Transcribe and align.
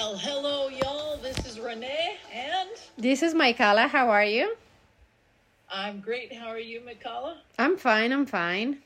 Well, 0.00 0.16
hello, 0.16 0.68
y'all. 0.68 1.18
This 1.18 1.36
is 1.44 1.60
Renee, 1.60 2.16
and 2.32 2.70
This 2.96 3.22
is 3.22 3.34
Michaela. 3.34 3.86
How 3.86 4.08
are 4.08 4.24
you? 4.24 4.56
I'm 5.70 6.00
great. 6.00 6.32
How 6.32 6.46
are 6.46 6.58
you, 6.58 6.80
Michaela? 6.80 7.36
I'm 7.58 7.76
fine. 7.76 8.10
I'm 8.10 8.24
fine. 8.24 8.78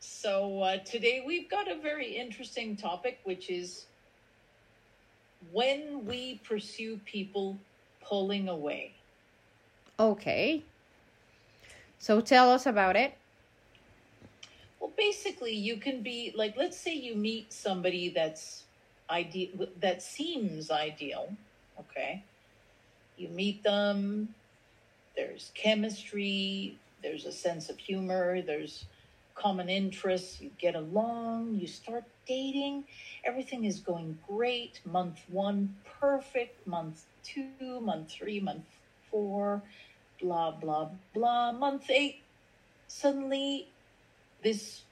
So, 0.00 0.62
uh, 0.62 0.78
today 0.78 1.22
we've 1.24 1.48
got 1.48 1.70
a 1.70 1.76
very 1.76 2.16
interesting 2.16 2.74
topic, 2.74 3.20
which 3.22 3.50
is 3.50 3.86
when 5.52 6.04
we 6.04 6.40
pursue 6.42 6.98
people 7.04 7.56
pulling 8.02 8.48
away. 8.48 8.94
Okay. 10.00 10.64
So 12.00 12.20
tell 12.20 12.50
us 12.50 12.66
about 12.66 12.96
it. 12.96 13.16
Well, 14.80 14.90
basically, 14.96 15.54
you 15.54 15.76
can 15.76 16.02
be 16.02 16.34
like, 16.36 16.56
let's 16.56 16.76
say 16.76 16.94
you 16.94 17.14
meet 17.14 17.52
somebody 17.52 18.08
that's 18.08 18.64
ideal, 19.10 19.68
that 19.80 20.02
seems 20.02 20.70
ideal. 20.70 21.34
Okay. 21.78 22.24
You 23.16 23.28
meet 23.28 23.62
them, 23.62 24.34
there's 25.16 25.50
chemistry, 25.54 26.78
there's 27.02 27.24
a 27.24 27.32
sense 27.32 27.68
of 27.68 27.78
humor, 27.78 28.40
there's 28.42 28.84
common 29.34 29.68
interests, 29.68 30.40
you 30.40 30.50
get 30.58 30.74
along, 30.74 31.56
you 31.60 31.66
start 31.66 32.04
dating, 32.26 32.84
everything 33.24 33.64
is 33.64 33.80
going 33.80 34.18
great. 34.28 34.80
Month 34.84 35.18
one, 35.28 35.74
perfect. 36.00 36.66
Month 36.66 37.04
two, 37.24 37.80
month 37.80 38.10
three, 38.10 38.40
month 38.40 38.64
four, 39.10 39.62
blah, 40.20 40.50
blah, 40.50 40.88
blah. 41.14 41.52
Month 41.52 41.90
eight, 41.90 42.22
suddenly 42.86 43.68
this 44.42 44.82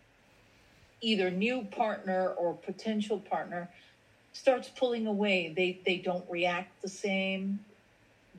either 1.00 1.30
new 1.30 1.62
partner 1.62 2.30
or 2.30 2.54
potential 2.54 3.18
partner 3.18 3.68
starts 4.36 4.68
pulling 4.68 5.06
away. 5.06 5.52
They 5.56 5.80
they 5.84 5.96
don't 5.96 6.28
react 6.30 6.82
the 6.82 6.88
same. 6.88 7.60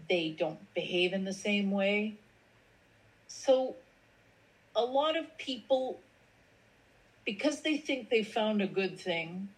They 0.09 0.35
don't 0.37 0.59
behave 0.73 1.13
in 1.13 1.25
the 1.25 1.33
same 1.33 1.71
way. 1.71 2.15
So 3.27 3.75
a 4.75 4.83
lot 4.83 5.17
of 5.17 5.37
people 5.37 5.99
because 7.25 7.61
they 7.61 7.77
think 7.77 8.09
they 8.09 8.23
found 8.23 8.61
a 8.61 8.67
good 8.67 8.97
thing, 8.97 9.49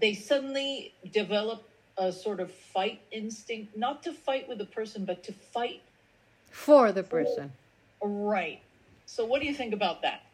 they 0.00 0.14
suddenly 0.14 0.94
develop 1.12 1.68
a 1.98 2.10
sort 2.12 2.40
of 2.40 2.50
fight 2.50 3.00
instinct, 3.12 3.76
not 3.76 4.02
to 4.04 4.12
fight 4.12 4.48
with 4.48 4.58
the 4.58 4.64
person, 4.64 5.04
but 5.04 5.22
to 5.24 5.32
fight 5.32 5.82
For 6.50 6.92
the 6.92 7.02
person. 7.02 7.52
right. 8.02 8.60
So 9.04 9.24
what 9.24 9.40
do 9.40 9.46
you 9.46 9.54
think 9.54 9.72
about 9.74 10.02
that? 10.02 10.25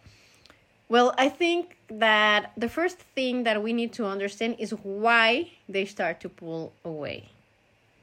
Well, 0.93 1.15
I 1.17 1.31
think 1.31 1.79
that 1.89 2.53
the 2.55 2.69
first 2.69 2.99
thing 2.99 3.45
that 3.45 3.63
we 3.63 3.73
need 3.73 3.95
to 3.95 4.05
understand 4.05 4.57
is 4.59 4.73
why 4.73 5.53
they 5.67 5.87
start 5.87 6.21
to 6.21 6.29
pull 6.29 6.75
away. 6.85 7.31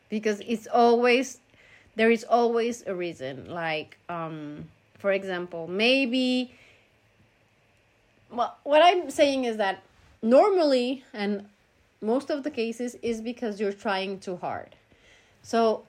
Because 0.09 0.42
it's 0.48 0.66
always 0.66 1.38
there 1.95 2.10
is 2.10 2.23
always 2.23 2.84
a 2.88 2.95
reason. 2.95 3.48
Like 3.48 4.00
um 4.10 4.70
for 4.98 5.12
example, 5.12 5.67
maybe 5.67 6.52
well, 8.32 8.58
what 8.64 8.82
I'm 8.82 9.11
saying 9.11 9.44
is 9.44 9.58
that 9.58 9.83
normally 10.23 11.04
and 11.14 11.45
most 12.02 12.32
of 12.32 12.42
the 12.42 12.50
cases 12.50 12.95
is 13.04 13.21
because 13.21 13.60
you're 13.60 13.80
trying 13.88 14.20
too 14.20 14.38
hard. 14.38 14.76
So 15.44 15.83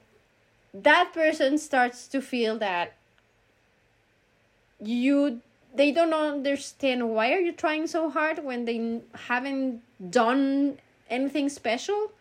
that 0.71 1.13
person 1.15 1.57
starts 1.57 2.07
to 2.09 2.21
feel 2.21 2.59
that 2.59 2.93
you 4.79 5.41
they 5.73 5.91
don't 5.91 6.13
understand 6.13 7.09
why 7.09 7.33
are 7.33 7.39
you 7.39 7.51
trying 7.51 7.87
so 7.87 8.09
hard 8.09 8.43
when 8.43 8.65
they 8.65 9.01
haven't 9.13 9.81
done 10.09 10.77
anything 11.09 11.49
special. 11.49 12.11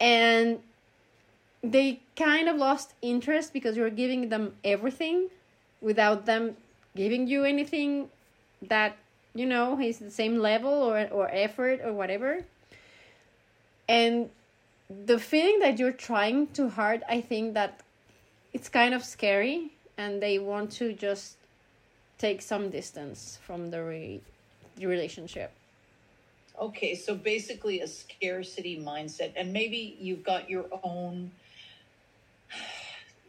And 0.00 0.60
they 1.62 2.00
kind 2.16 2.48
of 2.48 2.56
lost 2.56 2.94
interest 3.02 3.52
because 3.52 3.76
you're 3.76 3.90
giving 3.90 4.28
them 4.28 4.54
everything 4.64 5.28
without 5.80 6.26
them 6.26 6.56
giving 6.96 7.28
you 7.28 7.44
anything 7.44 8.10
that 8.60 8.96
you 9.34 9.46
know 9.46 9.80
is 9.80 9.98
the 9.98 10.10
same 10.10 10.38
level 10.38 10.72
or 10.72 11.08
or 11.10 11.28
effort 11.32 11.80
or 11.84 11.92
whatever. 11.92 12.44
And 13.88 14.30
the 15.06 15.18
feeling 15.18 15.58
that 15.60 15.78
you're 15.78 15.92
trying 15.92 16.46
too 16.48 16.68
hard 16.68 17.02
i 17.08 17.20
think 17.20 17.54
that 17.54 17.80
it's 18.52 18.68
kind 18.68 18.94
of 18.94 19.04
scary 19.04 19.70
and 19.96 20.22
they 20.22 20.38
want 20.38 20.70
to 20.70 20.92
just 20.92 21.36
take 22.22 22.40
some 22.40 22.70
distance 22.70 23.38
from 23.46 23.70
the, 23.72 23.82
re- 23.82 24.20
the 24.76 24.86
relationship 24.86 25.50
Okay, 26.60 26.94
so 26.94 27.14
basically 27.14 27.80
a 27.80 27.88
scarcity 27.88 28.78
mindset, 28.78 29.32
and 29.36 29.52
maybe 29.52 29.96
you've 29.98 30.22
got 30.22 30.50
your 30.50 30.66
own 30.84 31.32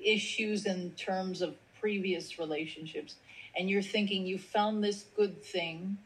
issues 0.03 0.65
in 0.65 0.91
terms 0.91 1.41
of 1.41 1.55
previous 1.79 2.37
relationships, 2.37 3.15
and 3.57 3.69
you're 3.69 3.81
thinking 3.81 4.27
you 4.27 4.37
found 4.37 4.83
this 4.83 5.05
good 5.15 5.41
thing, 5.41 5.97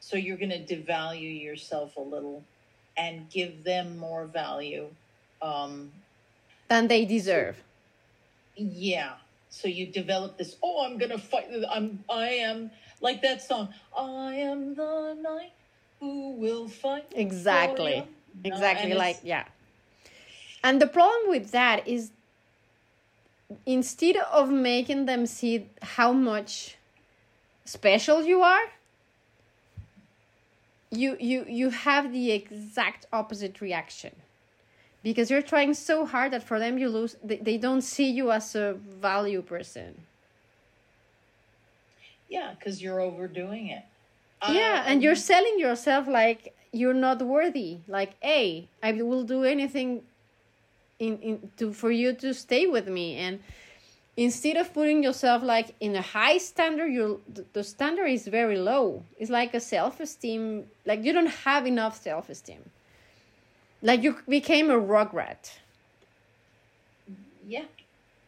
so 0.00 0.16
you're 0.16 0.38
going 0.38 0.50
to 0.50 0.64
devalue 0.64 1.42
yourself 1.42 1.96
a 1.96 2.00
little 2.00 2.42
and 2.96 3.28
give 3.28 3.64
them 3.64 3.98
more 3.98 4.24
value. 4.26 4.86
Um, 5.42 5.90
than 6.68 6.86
they 6.88 7.04
deserve 7.04 7.56
yeah, 8.56 9.14
so 9.52 9.68
you 9.68 9.86
develop 9.86 10.38
this. 10.38 10.56
Oh, 10.62 10.84
I'm 10.84 10.98
to 10.98 11.18
fight. 11.18 11.46
I'm. 11.70 12.02
I 12.10 12.28
am 12.48 12.70
like 13.00 13.22
that 13.22 13.42
song. 13.42 13.68
I 13.96 14.34
am 14.34 14.74
the 14.74 15.14
knight 15.14 15.52
who 16.00 16.32
will 16.32 16.68
fight. 16.68 17.06
exactly. 17.14 18.00
No, 18.00 18.06
exactly 18.44 18.94
like 18.94 19.20
yeah 19.22 19.44
and 20.64 20.80
the 20.80 20.86
problem 20.86 21.28
with 21.28 21.50
that 21.50 21.86
is 21.86 22.10
instead 23.66 24.16
of 24.16 24.50
making 24.50 25.06
them 25.06 25.26
see 25.26 25.68
how 25.82 26.12
much 26.12 26.76
special 27.64 28.22
you 28.22 28.42
are 28.42 28.66
you 30.90 31.16
you 31.20 31.44
you 31.48 31.70
have 31.70 32.12
the 32.12 32.32
exact 32.32 33.06
opposite 33.12 33.60
reaction 33.60 34.14
because 35.02 35.30
you're 35.30 35.42
trying 35.42 35.74
so 35.74 36.06
hard 36.06 36.32
that 36.32 36.42
for 36.42 36.58
them 36.58 36.78
you 36.78 36.88
lose 36.88 37.16
they, 37.22 37.36
they 37.36 37.58
don't 37.58 37.82
see 37.82 38.10
you 38.10 38.30
as 38.30 38.54
a 38.54 38.74
value 38.74 39.42
person. 39.42 40.02
Yeah, 42.28 42.54
because 42.58 42.82
you're 42.82 43.00
overdoing 43.00 43.66
it. 43.68 43.84
yeah 44.48 44.82
Uh, 44.84 44.88
and 44.88 45.02
you're 45.02 45.16
selling 45.16 45.58
yourself 45.58 46.08
like 46.08 46.54
you're 46.72 46.94
not 46.94 47.20
worthy. 47.22 47.78
Like 47.86 48.14
hey 48.20 48.68
i 48.82 48.92
will 48.92 49.24
do 49.24 49.44
anything 49.44 50.02
in, 50.98 51.18
in 51.18 51.50
to 51.58 51.72
for 51.72 51.90
you 51.90 52.12
to 52.14 52.32
stay 52.32 52.66
with 52.66 52.88
me. 52.88 53.16
And 53.16 53.40
instead 54.16 54.56
of 54.56 54.72
putting 54.72 55.02
yourself 55.02 55.42
like 55.42 55.74
in 55.80 55.96
a 55.96 56.02
high 56.02 56.38
standard 56.38 56.88
you 56.88 57.20
the, 57.32 57.44
the 57.52 57.64
standard 57.64 58.06
is 58.06 58.26
very 58.28 58.58
low. 58.58 59.02
It's 59.18 59.30
like 59.30 59.52
a 59.54 59.60
self-esteem 59.60 60.66
like 60.86 61.04
you 61.04 61.12
don't 61.12 61.34
have 61.46 61.66
enough 61.66 62.00
self-esteem 62.00 62.62
like 63.82 64.02
you 64.02 64.18
became 64.28 64.70
a 64.70 64.78
rugrat 64.80 65.50
Yeah. 67.46 67.64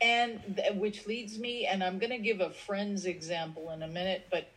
And 0.01 0.41
th- 0.57 0.75
which 0.75 1.07
leads 1.07 1.39
me, 1.39 1.67
and 1.67 1.83
I'm 1.83 1.99
going 1.99 2.11
to 2.11 2.19
give 2.19 2.41
a 2.41 2.51
friend's 2.51 3.07
example 3.07 3.71
in 3.71 3.83
a 3.83 3.89
minute, 3.89 4.27
but 4.31 4.49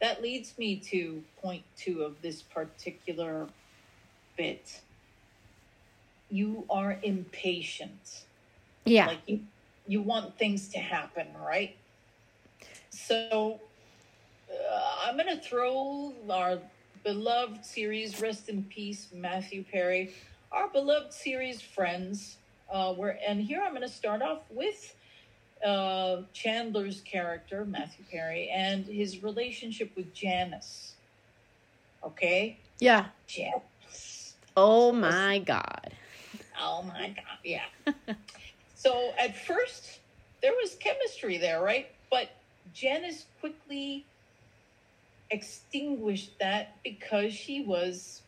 that 0.00 0.22
leads 0.22 0.58
me 0.58 0.76
to 0.90 1.22
point 1.40 1.62
two 1.76 2.02
of 2.02 2.20
this 2.22 2.42
particular 2.42 3.46
bit. 4.36 4.80
You 6.30 6.64
are 6.70 6.98
impatient. 7.02 8.24
yeah 8.84 9.06
Like 9.06 9.20
you, 9.26 9.40
you 9.86 10.02
want 10.02 10.36
things 10.38 10.68
to 10.68 10.78
happen, 10.78 11.28
right? 11.44 11.76
So 12.90 13.60
uh, 14.50 15.06
I'm 15.06 15.16
going 15.16 15.28
to 15.34 15.42
throw 15.42 16.12
our 16.28 16.58
beloved 17.04 17.64
series, 17.64 18.20
rest 18.20 18.48
in 18.48 18.64
peace, 18.64 19.08
Matthew 19.14 19.64
Perry, 19.64 20.12
our 20.52 20.68
beloved 20.68 21.12
series, 21.12 21.60
Friends. 21.60 22.36
Uh, 22.70 22.94
where 22.94 23.18
and 23.26 23.40
here 23.40 23.60
I'm 23.64 23.70
going 23.70 23.82
to 23.82 23.88
start 23.88 24.22
off 24.22 24.42
with 24.48 24.94
uh, 25.64 26.22
Chandler's 26.32 27.00
character, 27.00 27.64
Matthew 27.64 28.04
Perry, 28.10 28.48
and 28.48 28.86
his 28.86 29.22
relationship 29.22 29.90
with 29.96 30.14
Janice. 30.14 30.94
Okay, 32.04 32.58
yeah 32.78 33.06
Janice. 33.26 34.34
oh 34.56 34.92
my 34.92 35.40
god 35.40 35.92
Oh 36.62 36.82
my 36.82 37.08
god, 37.08 37.38
yeah. 37.42 37.64
so 38.74 39.12
at 39.18 39.36
first 39.36 40.00
there 40.42 40.52
was 40.52 40.74
chemistry 40.74 41.38
there, 41.38 41.62
right? 41.62 41.88
But 42.10 42.30
Janice 42.74 43.26
quickly 43.40 44.04
extinguished 45.30 46.38
that 46.38 46.76
because 46.84 47.32
she 47.32 47.62
was 47.62 48.22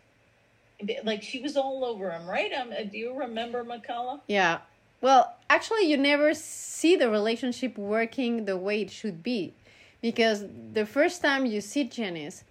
like 1.05 1.23
she 1.23 1.40
was 1.40 1.56
all 1.56 1.84
over 1.84 2.11
him, 2.11 2.26
right? 2.26 2.52
Um, 2.52 2.73
do 2.90 2.99
you 2.99 3.14
remember 3.14 3.64
Michaela? 3.64 4.20
Yeah. 4.26 4.58
Well, 5.00 5.34
actually, 5.50 5.90
you 5.90 5.96
never 5.96 6.32
see 6.34 6.96
the 6.96 7.11
relationship 7.11 7.76
working 7.76 8.44
the 8.44 8.56
way 8.56 8.82
it 8.82 8.90
should 8.90 9.23
be. 9.23 9.55
Because 10.00 10.44
the 10.73 10.87
first 10.87 11.23
time 11.23 11.46
you 11.46 11.61
see 11.61 11.84
Janice, 11.84 12.44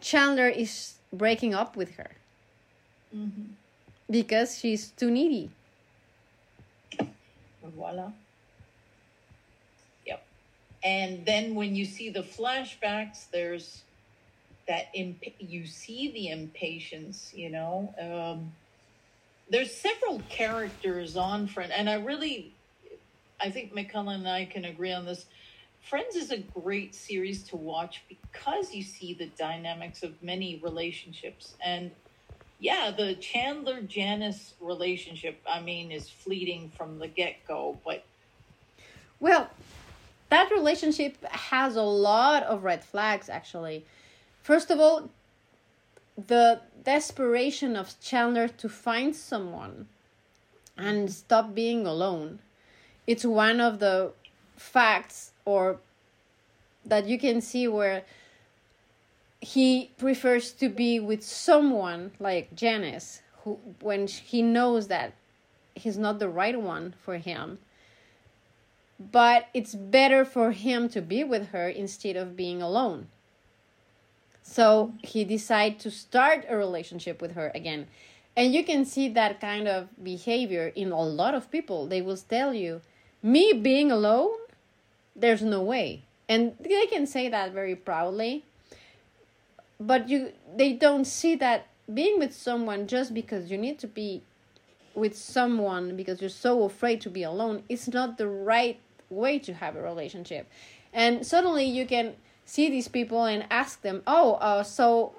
Chandler 0.00 0.48
is 0.48 0.94
breaking 1.12 1.54
up 1.54 1.76
with 1.76 1.96
her. 1.96 2.12
Mm-hmm. 3.14 3.52
because 4.10 4.58
she's 4.58 4.88
too 4.90 5.10
needy. 5.10 5.50
Voila. 7.62 8.12
Yep. 10.06 10.24
And 10.82 11.26
then 11.26 11.54
when 11.54 11.76
you 11.76 11.84
see 11.84 12.08
the 12.08 12.22
flashbacks, 12.22 13.30
there's 13.30 13.82
that 14.68 14.86
imp- 14.94 15.22
you 15.40 15.66
see 15.66 16.12
the 16.12 16.28
impatience. 16.28 17.32
You 17.34 17.50
know, 17.50 17.94
um, 18.00 18.52
there's 19.48 19.74
several 19.74 20.22
characters 20.30 21.16
on 21.16 21.48
Friends, 21.48 21.72
and 21.76 21.90
I 21.90 21.94
really, 21.94 22.58
I 23.40 23.50
think 23.50 23.74
Michaela 23.74 24.14
and 24.14 24.28
I 24.28 24.46
can 24.46 24.64
agree 24.64 24.92
on 24.92 25.06
this. 25.06 25.26
Friends 25.80 26.16
is 26.16 26.30
a 26.30 26.38
great 26.38 26.94
series 26.94 27.48
to 27.50 27.56
watch 27.56 28.04
because 28.08 28.72
you 28.74 28.82
see 28.82 29.14
the 29.14 29.32
dynamics 29.38 30.02
of 30.02 30.22
many 30.22 30.60
relationships 30.62 31.56
and 31.64 31.92
yeah, 32.58 32.92
the 32.96 33.16
Chandler 33.16 33.82
Janice 33.82 34.54
relationship, 34.60 35.42
I 35.48 35.60
mean, 35.60 35.90
is 35.90 36.08
fleeting 36.10 36.70
from 36.70 36.98
the 36.98 37.08
get 37.08 37.44
go, 37.46 37.80
but 37.84 38.04
Well, 39.20 39.50
that 40.30 40.50
relationship 40.50 41.24
has 41.26 41.76
a 41.76 41.82
lot 41.82 42.44
of 42.44 42.64
red 42.64 42.84
flags, 42.84 43.28
actually. 43.28 43.86
First 44.42 44.70
of 44.70 44.80
all, 44.80 45.10
the 46.16 46.60
desperation 46.84 47.76
of 47.76 47.98
Chandler 48.00 48.48
to 48.48 48.68
find 48.68 49.14
someone 49.14 49.88
and 50.76 51.10
stop 51.10 51.54
being 51.54 51.86
alone. 51.86 52.40
It's 53.06 53.24
one 53.24 53.60
of 53.60 53.78
the 53.78 54.12
facts 54.56 55.32
or 55.44 55.78
that 56.84 57.06
you 57.06 57.18
can 57.18 57.40
see 57.40 57.68
where 57.68 58.02
he 59.40 59.90
prefers 59.98 60.52
to 60.52 60.68
be 60.68 61.00
with 61.00 61.22
someone 61.22 62.12
like 62.18 62.54
Janice 62.54 63.22
who 63.42 63.58
when 63.80 64.06
he 64.06 64.40
knows 64.40 64.88
that 64.88 65.14
he's 65.74 65.98
not 65.98 66.18
the 66.18 66.28
right 66.28 66.60
one 66.60 66.94
for 67.02 67.16
him 67.16 67.58
but 68.98 69.48
it's 69.52 69.74
better 69.74 70.24
for 70.24 70.52
him 70.52 70.88
to 70.88 71.02
be 71.02 71.24
with 71.24 71.48
her 71.48 71.68
instead 71.68 72.14
of 72.14 72.36
being 72.36 72.62
alone 72.62 73.08
so 74.42 74.92
he 75.02 75.24
decided 75.24 75.78
to 75.80 75.90
start 75.90 76.44
a 76.48 76.56
relationship 76.56 77.20
with 77.20 77.32
her 77.32 77.50
again. 77.54 77.86
And 78.36 78.54
you 78.54 78.64
can 78.64 78.84
see 78.84 79.08
that 79.10 79.40
kind 79.40 79.68
of 79.68 79.88
behavior 80.02 80.72
in 80.74 80.90
a 80.90 81.02
lot 81.02 81.34
of 81.34 81.50
people. 81.50 81.86
They 81.86 82.00
will 82.00 82.16
tell 82.16 82.54
you 82.54 82.80
me 83.22 83.52
being 83.52 83.92
alone 83.92 84.30
there's 85.14 85.42
no 85.42 85.62
way. 85.62 86.02
And 86.28 86.56
they 86.58 86.86
can 86.86 87.06
say 87.06 87.28
that 87.28 87.52
very 87.52 87.76
proudly 87.76 88.44
but 89.86 90.08
you 90.08 90.32
they 90.56 90.72
don't 90.72 91.04
see 91.04 91.34
that 91.36 91.66
being 91.92 92.18
with 92.18 92.34
someone 92.34 92.86
just 92.86 93.12
because 93.12 93.50
you 93.50 93.58
need 93.58 93.78
to 93.78 93.86
be 93.86 94.22
with 94.94 95.16
someone 95.16 95.96
because 95.96 96.20
you're 96.20 96.30
so 96.30 96.64
afraid 96.64 97.00
to 97.00 97.10
be 97.10 97.22
alone 97.22 97.62
is 97.68 97.88
not 97.88 98.18
the 98.18 98.28
right 98.28 98.78
way 99.10 99.38
to 99.38 99.52
have 99.54 99.74
a 99.74 99.82
relationship. 99.82 100.48
And 100.92 101.26
suddenly 101.26 101.64
you 101.64 101.86
can 101.86 102.14
see 102.44 102.68
these 102.68 102.88
people 102.88 103.24
and 103.24 103.46
ask 103.50 103.82
them 103.82 104.02
oh 104.06 104.34
uh, 104.34 104.62
so 104.62 105.12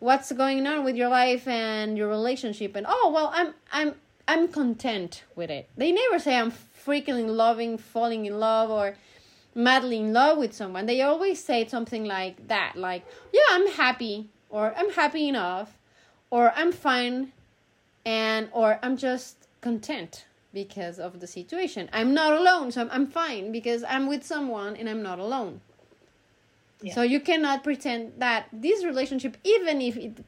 what's 0.00 0.30
going 0.32 0.66
on 0.66 0.84
with 0.84 0.96
your 0.96 1.08
life 1.08 1.48
and 1.48 1.98
your 1.98 2.08
relationship? 2.08 2.76
And 2.76 2.86
oh 2.88 3.10
well 3.14 3.30
i'm 3.34 3.54
i'm 3.72 3.94
i'm 4.26 4.48
content 4.48 5.24
with 5.34 5.50
it. 5.50 5.68
They 5.76 5.92
never 5.92 6.18
say 6.18 6.36
i'm 6.36 6.52
freaking 6.52 7.28
loving 7.28 7.78
falling 7.78 8.26
in 8.26 8.38
love 8.38 8.70
or 8.70 8.96
madly 9.54 9.98
in 9.98 10.12
love 10.12 10.38
with 10.38 10.52
someone. 10.52 10.86
They 10.86 11.02
always 11.02 11.42
say 11.42 11.66
something 11.66 12.04
like 12.04 12.48
that 12.48 12.74
like 12.76 13.04
yeah 13.32 13.40
i'm 13.50 13.68
happy 13.68 14.28
or 14.50 14.74
i'm 14.76 14.90
happy 14.92 15.28
enough 15.28 15.76
or 16.30 16.52
i'm 16.54 16.72
fine 16.72 17.32
and 18.04 18.48
or 18.52 18.78
i'm 18.82 18.96
just 18.96 19.36
content 19.60 20.24
because 20.54 20.98
of 20.98 21.20
the 21.20 21.26
situation. 21.26 21.90
I'm 21.92 22.14
not 22.14 22.32
alone 22.32 22.70
so 22.70 22.82
i'm, 22.82 22.90
I'm 22.90 23.06
fine 23.08 23.50
because 23.50 23.82
i'm 23.88 24.06
with 24.06 24.24
someone 24.24 24.76
and 24.76 24.88
i'm 24.88 25.02
not 25.02 25.18
alone 25.18 25.60
Yeah. 26.80 26.94
so 26.94 27.02
you 27.02 27.18
cannot 27.18 27.64
pretend 27.64 28.12
that 28.18 28.46
this 28.52 28.84
relationship 28.84 29.36
even 29.42 29.80
if 29.80 29.96
it 29.96 30.24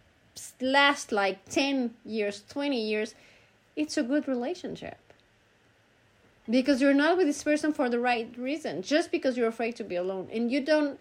lasts 0.60 1.12
like 1.12 1.48
10 1.48 1.94
years 2.04 2.42
20 2.48 2.80
years 2.80 3.14
it's 3.76 3.96
a 3.96 4.02
good 4.02 4.28
relationship. 4.28 4.98
Because 6.48 6.82
you're 6.82 6.94
not 6.94 7.16
with 7.16 7.26
this 7.26 7.42
person 7.42 7.72
for 7.72 7.88
the 7.88 8.00
right 8.00 8.32
reason 8.36 8.82
just 8.82 9.10
because 9.10 9.36
you're 9.36 9.48
afraid 9.48 9.76
to 9.76 9.84
be 9.84 9.96
alone. 9.96 10.28
And 10.32 10.50
you 10.50 10.60
don't 10.64 10.98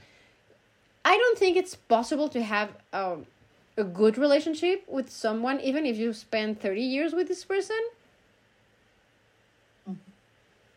i 1.05 1.17
don't 1.17 1.37
think 1.37 1.55
it's 1.57 1.75
possible 1.75 2.27
to 2.29 2.41
have 2.43 2.69
a, 2.91 3.17
a 3.77 3.83
good 3.83 4.17
relationship 4.17 4.83
with 4.87 5.09
someone 5.09 5.59
even 5.61 5.85
if 5.85 5.97
you 5.97 6.11
spend 6.13 6.59
30 6.59 6.81
years 6.81 7.13
with 7.13 7.27
this 7.27 7.43
person. 7.43 7.81
Mm-hmm. 9.89 9.99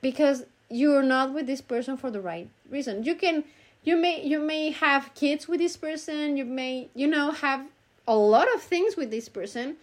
Because 0.00 0.46
you're 0.70 1.02
not 1.02 1.34
with 1.34 1.46
this 1.46 1.60
person 1.60 1.96
for 1.96 2.10
the 2.10 2.20
right 2.20 2.48
reason. 2.70 3.04
You 3.04 3.14
can 3.14 3.44
you 3.84 3.96
may 3.96 4.24
you 4.24 4.38
may 4.38 4.70
have 4.70 5.14
kids 5.14 5.48
with 5.48 5.60
this 5.60 5.76
person 5.76 6.36
you 6.36 6.44
may 6.44 6.88
you 6.94 7.06
know 7.06 7.30
have 7.30 7.66
a 8.06 8.14
lot 8.14 8.52
of 8.54 8.62
things 8.62 8.96
with 8.96 9.10
this 9.10 9.28
person 9.28 9.76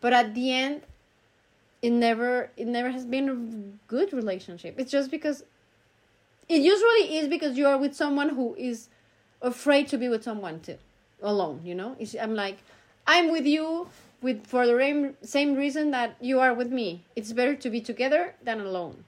but 0.00 0.12
at 0.12 0.34
the 0.34 0.52
end 0.52 0.82
it 1.82 1.90
never 1.90 2.50
it 2.56 2.66
never 2.66 2.90
has 2.90 3.04
been 3.04 3.28
a 3.28 3.90
good 3.90 4.12
relationship. 4.12 4.76
It's 4.78 4.90
just 4.90 5.10
because 5.10 5.44
it 6.48 6.62
usually 6.62 7.18
is 7.18 7.28
because 7.28 7.58
you 7.58 7.66
are 7.66 7.76
with 7.76 7.94
someone 7.94 8.30
who 8.30 8.54
is 8.54 8.88
afraid 9.42 9.88
to 9.88 9.98
be 9.98 10.08
with 10.08 10.22
someone 10.22 10.60
too 10.60 10.78
alone 11.20 11.60
you 11.64 11.74
know? 11.74 11.96
It's, 11.98 12.14
i'm 12.20 12.34
like 12.34 12.58
i'm 13.06 13.30
with 13.30 13.46
you 13.46 13.88
with 14.20 14.46
for 14.46 14.66
the 14.66 14.76
same 14.78 15.16
same 15.22 15.54
reason 15.54 15.90
that 15.90 16.16
you 16.20 16.38
are 16.38 16.54
with 16.54 16.70
me. 16.70 17.04
It's 17.16 17.32
better 17.32 17.56
to 17.56 17.70
be 17.70 17.80
together 17.80 18.34
than 18.42 18.60
alone 18.60 19.04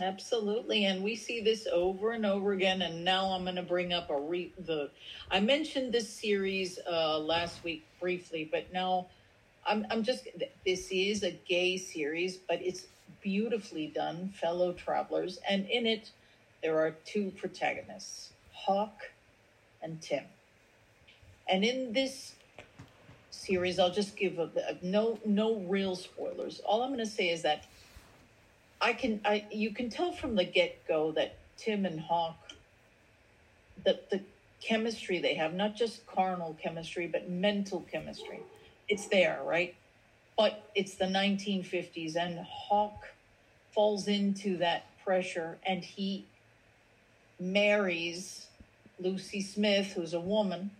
Absolutely, 0.00 0.84
and 0.84 1.02
we 1.02 1.16
see 1.16 1.40
this 1.40 1.66
over 1.72 2.10
and 2.10 2.26
over 2.26 2.52
again. 2.52 2.82
And 2.82 3.02
now 3.02 3.28
I'm 3.28 3.44
going 3.44 3.56
to 3.56 3.62
bring 3.62 3.94
up 3.94 4.10
a 4.10 4.20
re 4.20 4.52
the. 4.58 4.90
I 5.30 5.40
mentioned 5.40 5.92
this 5.92 6.08
series 6.08 6.78
uh, 6.90 7.18
last 7.18 7.64
week 7.64 7.86
briefly, 7.98 8.46
but 8.50 8.70
now 8.74 9.06
I'm 9.66 9.86
I'm 9.90 10.02
just 10.02 10.28
this 10.66 10.88
is 10.90 11.22
a 11.22 11.30
gay 11.30 11.78
series, 11.78 12.36
but 12.36 12.60
it's 12.60 12.86
beautifully 13.22 13.86
done, 13.86 14.34
fellow 14.38 14.74
travelers, 14.74 15.38
and 15.48 15.66
in 15.70 15.86
it 15.86 16.10
there 16.62 16.78
are 16.78 16.90
two 17.06 17.30
protagonists, 17.30 18.32
Hawk 18.52 19.10
and 19.82 20.02
Tim. 20.02 20.24
And 21.48 21.64
in 21.64 21.94
this 21.94 22.34
series, 23.30 23.78
I'll 23.78 23.92
just 23.92 24.14
give 24.14 24.38
a, 24.38 24.50
a 24.68 24.76
no 24.84 25.18
no 25.24 25.60
real 25.60 25.96
spoilers. 25.96 26.60
All 26.66 26.82
I'm 26.82 26.90
going 26.90 26.98
to 26.98 27.06
say 27.10 27.30
is 27.30 27.40
that 27.42 27.64
I 28.80 28.92
can 28.92 29.20
I 29.24 29.46
you 29.50 29.72
can 29.72 29.90
tell 29.90 30.12
from 30.12 30.34
the 30.34 30.44
get 30.44 30.86
go 30.86 31.12
that 31.12 31.36
Tim 31.56 31.86
and 31.86 32.00
Hawk 32.00 32.36
that 33.84 34.10
the 34.10 34.20
chemistry 34.60 35.20
they 35.20 35.34
have, 35.34 35.54
not 35.54 35.76
just 35.76 36.06
carnal 36.06 36.56
chemistry, 36.62 37.06
but 37.06 37.28
mental 37.28 37.80
chemistry. 37.90 38.40
It's 38.88 39.06
there, 39.08 39.40
right? 39.44 39.74
But 40.36 40.70
it's 40.74 40.96
the 40.96 41.06
1950s 41.06 42.16
and 42.16 42.38
Hawk 42.40 43.04
falls 43.72 44.08
into 44.08 44.58
that 44.58 44.86
pressure 45.04 45.58
and 45.64 45.84
he 45.84 46.26
marries 47.38 48.46
Lucy 48.98 49.40
Smith, 49.42 49.92
who's 49.92 50.14
a 50.14 50.20
woman. 50.20 50.70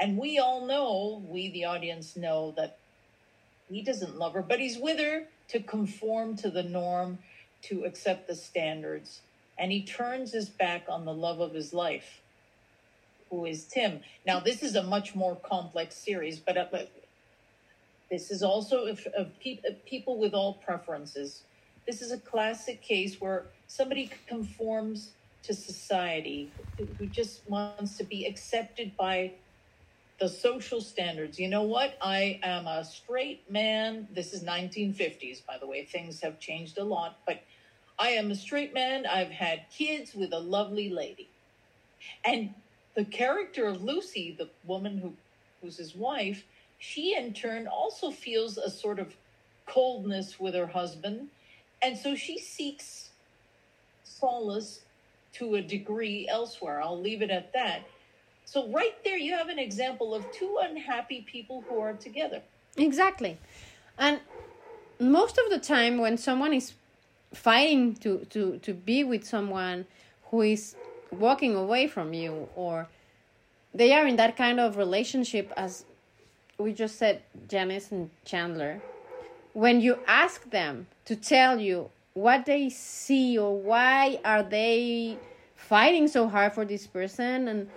And 0.00 0.18
we 0.18 0.38
all 0.38 0.66
know, 0.66 1.22
we 1.28 1.50
the 1.50 1.64
audience 1.64 2.16
know 2.16 2.52
that 2.56 2.78
he 3.68 3.82
doesn't 3.82 4.16
love 4.18 4.34
her, 4.34 4.42
but 4.42 4.60
he's 4.60 4.78
with 4.78 4.98
her 4.98 5.24
to 5.48 5.60
conform 5.60 6.36
to 6.36 6.50
the 6.50 6.62
norm, 6.62 7.18
to 7.62 7.84
accept 7.84 8.26
the 8.28 8.34
standards. 8.34 9.20
And 9.58 9.70
he 9.70 9.84
turns 9.84 10.32
his 10.32 10.48
back 10.48 10.86
on 10.88 11.04
the 11.04 11.14
love 11.14 11.40
of 11.40 11.54
his 11.54 11.72
life, 11.72 12.22
who 13.30 13.44
is 13.44 13.66
Tim. 13.66 14.00
Now, 14.26 14.40
this 14.40 14.62
is 14.62 14.74
a 14.74 14.82
much 14.82 15.14
more 15.14 15.36
complex 15.36 15.96
series, 15.96 16.38
but, 16.38 16.56
uh, 16.56 16.66
this 18.10 18.30
is 18.30 18.42
also 18.42 18.86
of, 18.86 19.06
of 19.16 19.30
pe- 19.40 19.60
people 19.86 20.18
with 20.18 20.34
all 20.34 20.54
preferences. 20.54 21.42
This 21.86 22.02
is 22.02 22.12
a 22.12 22.18
classic 22.18 22.82
case 22.82 23.20
where 23.20 23.46
somebody 23.66 24.10
conforms 24.26 25.12
to 25.44 25.54
society, 25.54 26.50
who 26.98 27.06
just 27.06 27.48
wants 27.48 27.96
to 27.96 28.04
be 28.04 28.26
accepted 28.26 28.96
by 28.96 29.32
the 30.22 30.28
social 30.28 30.80
standards. 30.80 31.40
You 31.40 31.48
know 31.48 31.64
what? 31.64 31.94
I 32.00 32.38
am 32.44 32.68
a 32.68 32.84
straight 32.84 33.50
man. 33.50 34.06
This 34.14 34.32
is 34.32 34.44
1950s, 34.44 35.44
by 35.44 35.58
the 35.58 35.66
way. 35.66 35.84
Things 35.84 36.20
have 36.20 36.38
changed 36.38 36.78
a 36.78 36.84
lot, 36.84 37.18
but 37.26 37.42
I 37.98 38.10
am 38.10 38.30
a 38.30 38.36
straight 38.36 38.72
man. 38.72 39.04
I've 39.04 39.32
had 39.32 39.62
kids 39.76 40.14
with 40.14 40.32
a 40.32 40.38
lovely 40.38 40.90
lady. 40.90 41.28
And 42.24 42.54
the 42.94 43.04
character 43.04 43.66
of 43.66 43.82
Lucy, 43.82 44.36
the 44.38 44.48
woman 44.64 44.98
who 44.98 45.14
who's 45.60 45.76
his 45.76 45.96
wife, 45.96 46.44
she 46.78 47.16
in 47.16 47.32
turn 47.32 47.66
also 47.66 48.12
feels 48.12 48.58
a 48.58 48.70
sort 48.70 49.00
of 49.00 49.16
coldness 49.66 50.38
with 50.38 50.54
her 50.54 50.68
husband. 50.68 51.30
And 51.82 51.98
so 51.98 52.14
she 52.14 52.38
seeks 52.38 53.10
solace 54.04 54.82
to 55.32 55.56
a 55.56 55.62
degree 55.62 56.28
elsewhere. 56.30 56.80
I'll 56.80 57.00
leave 57.00 57.22
it 57.22 57.30
at 57.30 57.52
that. 57.54 57.82
So 58.52 58.68
right 58.68 58.92
there, 59.02 59.16
you 59.16 59.32
have 59.32 59.48
an 59.48 59.58
example 59.58 60.14
of 60.14 60.30
two 60.30 60.58
unhappy 60.60 61.22
people 61.22 61.64
who 61.66 61.78
are 61.78 61.94
together. 61.94 62.42
Exactly. 62.76 63.38
And 63.96 64.20
most 65.00 65.38
of 65.38 65.48
the 65.48 65.58
time 65.58 65.96
when 65.96 66.18
someone 66.18 66.52
is 66.52 66.74
fighting 67.32 67.94
to, 68.04 68.26
to, 68.28 68.58
to 68.58 68.74
be 68.74 69.04
with 69.04 69.24
someone 69.24 69.86
who 70.24 70.42
is 70.42 70.76
walking 71.10 71.56
away 71.56 71.86
from 71.86 72.12
you 72.12 72.46
or 72.54 72.88
they 73.72 73.94
are 73.94 74.06
in 74.06 74.16
that 74.16 74.36
kind 74.36 74.60
of 74.60 74.76
relationship 74.76 75.50
as 75.56 75.86
we 76.58 76.74
just 76.74 76.98
said 76.98 77.22
Janice 77.48 77.90
and 77.90 78.10
Chandler 78.26 78.82
when 79.54 79.80
you 79.80 79.98
ask 80.06 80.50
them 80.50 80.88
to 81.06 81.16
tell 81.16 81.58
you 81.58 81.88
what 82.12 82.44
they 82.44 82.68
see 82.68 83.38
or 83.38 83.58
why 83.58 84.20
are 84.26 84.42
they 84.42 85.16
fighting 85.56 86.06
so 86.06 86.28
hard 86.28 86.52
for 86.52 86.66
this 86.66 86.86
person 86.86 87.48
and 87.48 87.70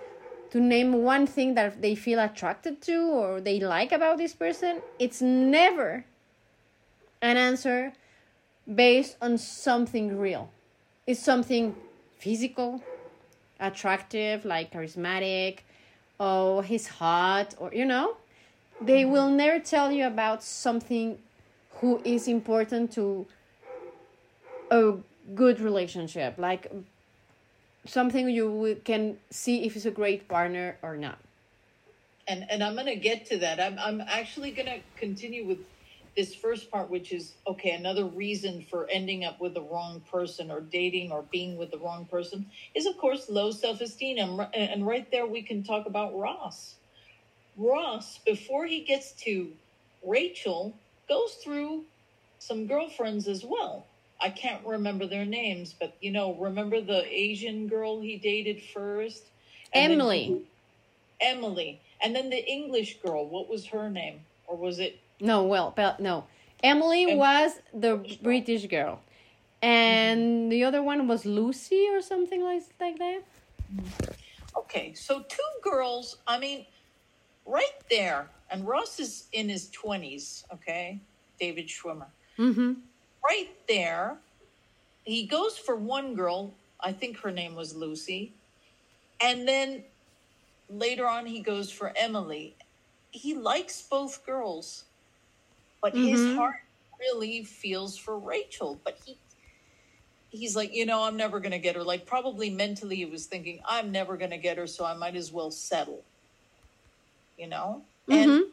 to 0.52 0.60
name 0.60 1.04
one 1.04 1.28
thing 1.28 1.56
that 1.56 1.82
they 1.82 1.96
feel 1.96 2.20
attracted 2.20 2.82
to 2.82 2.98
or 3.02 3.42
they 3.42 3.60
like 3.60 3.92
about 3.92 4.18
this 4.18 4.34
person 4.34 4.82
it's 5.00 5.22
never 5.22 6.06
an 7.22 7.38
answer 7.38 7.94
based 8.74 9.18
on 9.22 9.38
something 9.38 10.18
real. 10.18 10.50
It's 11.08 11.20
something 11.20 11.76
physical 12.18 12.84
attractive 13.60 14.44
like 14.44 14.74
charismatic 14.74 15.60
oh 16.20 16.60
he's 16.62 16.88
hot 16.88 17.56
or 17.58 17.74
you 17.74 17.86
know? 17.86 18.18
They 18.82 19.04
mm-hmm. 19.04 19.12
will 19.12 19.30
never 19.30 19.60
tell 19.60 19.92
you 19.92 20.06
about 20.06 20.44
something 20.44 21.18
who 21.80 22.02
is 22.04 22.28
important 22.28 22.92
to 22.94 23.26
a 24.72 24.94
good 25.34 25.60
relationship. 25.60 26.38
Like 26.38 26.72
something 27.86 28.30
you 28.30 28.82
can 28.84 29.18
see 29.30 29.66
if 29.66 29.76
it's 29.76 29.86
a 29.86 29.92
great 29.92 30.28
partner 30.28 30.78
or 30.82 30.98
not. 30.98 31.20
And 32.28 32.46
and 32.50 32.64
i'm 32.64 32.76
to 32.88 32.96
get 32.96 33.26
to 33.28 33.38
that. 33.40 33.60
I'm 33.60 33.78
i'm 33.80 34.02
actually 34.02 34.52
to 34.68 34.80
continue 34.98 35.46
with 35.46 35.60
this 36.18 36.34
first 36.34 36.72
part 36.72 36.90
which 36.90 37.12
is 37.12 37.34
okay 37.46 37.72
another 37.72 38.06
reason 38.06 38.66
for 38.70 38.88
ending 38.90 39.26
up 39.26 39.40
with 39.42 39.54
the 39.54 39.62
wrong 39.62 40.02
person 40.12 40.50
or 40.50 40.62
dating 40.62 41.12
or 41.12 41.24
being 41.24 41.58
with 41.58 41.72
the 41.72 41.78
wrong 41.78 42.06
person 42.06 42.46
is 42.74 42.86
of 42.86 42.98
course 42.98 43.30
low 43.30 43.52
self-esteem. 43.52 44.18
And, 44.18 44.48
and 44.56 44.88
right 44.88 45.10
there 45.12 45.28
we 45.28 45.42
can 45.44 45.64
talk 45.64 45.86
about 45.86 46.18
ross. 46.18 46.76
Ross 47.58 48.20
before 48.26 48.66
he 48.66 48.82
gets 48.82 49.12
to 49.24 49.52
rachel 50.04 50.76
goes 51.08 51.36
through 51.44 51.84
some 52.40 52.66
girlfriends 52.66 53.28
as 53.28 53.44
well 53.44 53.86
I 54.22 54.30
can't 54.30 54.66
remember 54.66 55.06
their 55.06 55.26
names, 55.26 55.76
but 55.78 55.96
you 56.02 56.12
know, 56.12 56.34
remember 56.36 56.82
the 56.82 57.06
Asian 57.06 57.68
girl 57.68 58.02
he 58.02 58.18
dated 58.18 58.62
first? 58.74 59.24
Emily. 59.74 60.24
He, 60.24 60.46
Emily. 61.22 61.82
And 62.02 62.16
then 62.16 62.30
the 62.30 62.46
English 62.50 63.00
girl, 63.02 63.28
what 63.28 63.50
was 63.50 63.66
her 63.68 63.90
name? 63.90 64.22
Or 64.48 64.56
was 64.56 64.80
it 64.80 65.00
No, 65.20 65.44
well, 65.44 65.74
but 65.76 66.00
no. 66.00 66.26
Emily 66.64 67.16
was 67.16 67.52
the 67.74 68.18
British 68.22 68.68
girl. 68.68 69.02
And 69.62 70.20
mm-hmm. 70.22 70.50
the 70.50 70.64
other 70.64 70.82
one 70.82 71.08
was 71.08 71.26
Lucy 71.26 71.88
or 71.92 72.02
something 72.02 72.44
like 72.44 72.64
like 72.80 72.98
that. 73.00 73.22
Okay, 74.56 74.94
so 74.94 75.24
two 75.28 75.52
girls, 75.62 76.18
I 76.28 76.40
mean, 76.40 76.66
right 77.46 77.78
there, 77.90 78.30
and 78.50 78.66
Ross 78.66 79.00
is 79.00 79.26
in 79.34 79.50
his 79.50 79.70
20s, 79.70 80.46
okay? 80.54 81.00
David 81.40 81.68
Schwimmer. 81.68 82.08
Mm-hmm 82.38 82.74
right 83.30 83.50
there, 83.68 84.18
he 85.04 85.26
goes 85.26 85.58
for 85.58 85.76
one 85.76 86.16
girl. 86.16 86.54
I 86.80 86.92
think 86.92 87.18
her 87.20 87.32
name 87.32 87.56
was 87.56 87.76
Lucy. 87.76 88.34
And 89.22 89.48
then 89.48 89.84
later 90.70 91.08
on, 91.08 91.26
he 91.26 91.40
goes 91.40 91.72
for 91.72 91.94
Emily. 91.96 92.56
He 93.12 93.34
likes 93.34 93.82
both 93.82 94.26
girls, 94.26 94.84
but 95.82 95.94
mm-hmm. 95.94 96.08
his 96.08 96.36
heart 96.36 96.56
really 97.00 97.44
feels 97.44 97.98
for 97.98 98.18
Rachel. 98.18 98.80
But 98.84 99.00
he 99.06 99.18
he's 100.36 100.56
like, 100.56 100.74
you 100.74 100.86
know, 100.86 101.04
I'm 101.04 101.18
never 101.18 101.40
going 101.40 101.52
to 101.52 101.60
get 101.60 101.76
her. 101.76 101.84
Like, 101.84 102.06
probably 102.06 102.50
mentally, 102.50 102.98
he 102.98 103.06
was 103.06 103.26
thinking, 103.26 103.60
I'm 103.66 103.92
never 103.92 104.18
going 104.18 104.32
to 104.32 104.38
get 104.38 104.58
her, 104.58 104.68
so 104.68 104.86
I 104.86 104.94
might 104.94 105.16
as 105.16 105.32
well 105.32 105.50
settle. 105.50 106.04
You 107.38 107.48
know? 107.48 107.82
Mm-hmm. 108.10 108.30
And 108.30 108.44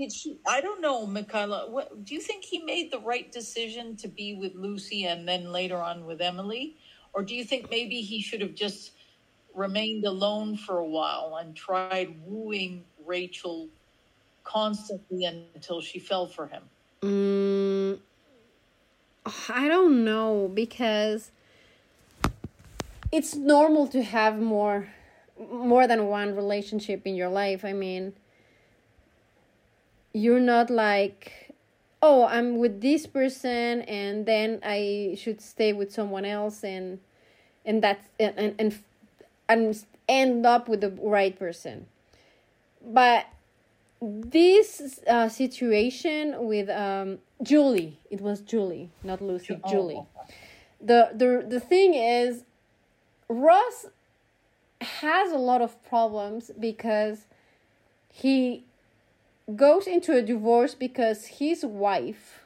did 0.00 0.10
he 0.12 0.38
i 0.48 0.62
don't 0.62 0.80
know 0.80 1.06
michaela 1.06 1.70
what 1.70 2.04
do 2.04 2.14
you 2.14 2.20
think 2.20 2.42
he 2.42 2.62
made 2.62 2.90
the 2.90 2.98
right 3.00 3.30
decision 3.30 3.94
to 3.96 4.08
be 4.08 4.34
with 4.34 4.54
lucy 4.54 5.04
and 5.04 5.28
then 5.28 5.52
later 5.52 5.76
on 5.76 6.06
with 6.06 6.20
emily? 6.20 6.76
Or 7.12 7.22
do 7.24 7.34
you 7.34 7.44
think 7.44 7.70
maybe 7.70 8.02
he 8.02 8.22
should 8.22 8.40
have 8.40 8.54
just 8.54 8.92
remained 9.52 10.04
alone 10.04 10.56
for 10.56 10.78
a 10.78 10.86
while 10.86 11.38
and 11.40 11.56
tried 11.56 12.14
wooing 12.24 12.84
rachel 13.04 13.68
constantly 14.44 15.24
until 15.24 15.80
she 15.80 15.98
fell 15.98 16.28
for 16.28 16.46
him? 16.46 16.62
Mm, 17.02 17.98
i 19.48 19.68
don't 19.68 20.04
know 20.04 20.50
because 20.54 21.30
it's 23.12 23.34
normal 23.34 23.86
to 23.88 24.02
have 24.02 24.38
more 24.38 24.88
more 25.52 25.86
than 25.86 26.06
one 26.06 26.36
relationship 26.36 27.06
in 27.06 27.14
your 27.14 27.28
life. 27.28 27.64
I 27.64 27.72
mean 27.72 28.14
you're 30.12 30.40
not 30.40 30.70
like 30.70 31.54
oh 32.02 32.26
i'm 32.26 32.58
with 32.58 32.80
this 32.80 33.06
person 33.06 33.82
and 33.82 34.26
then 34.26 34.58
i 34.64 35.14
should 35.18 35.40
stay 35.40 35.72
with 35.72 35.92
someone 35.92 36.24
else 36.24 36.64
and 36.64 36.98
and 37.64 37.82
that's 37.82 38.06
and 38.18 38.54
and 38.58 38.78
and 39.48 39.84
end 40.08 40.44
up 40.44 40.68
with 40.68 40.80
the 40.80 40.90
right 40.90 41.38
person 41.38 41.86
but 42.84 43.26
this 44.02 45.00
uh, 45.06 45.28
situation 45.28 46.46
with 46.46 46.70
um, 46.70 47.18
Julie, 47.42 47.98
it 48.10 48.20
was 48.20 48.40
Julie, 48.40 48.90
not 49.02 49.20
Lucy, 49.20 49.60
oh. 49.62 49.70
Julie. 49.70 50.02
The 50.80 51.10
the 51.14 51.44
the 51.46 51.60
thing 51.60 51.94
is, 51.94 52.44
Ross 53.28 53.86
has 54.80 55.30
a 55.32 55.36
lot 55.36 55.60
of 55.60 55.82
problems 55.84 56.50
because 56.58 57.26
he 58.10 58.64
goes 59.56 59.86
into 59.86 60.16
a 60.16 60.22
divorce 60.22 60.74
because 60.74 61.26
his 61.26 61.64
wife 61.64 62.40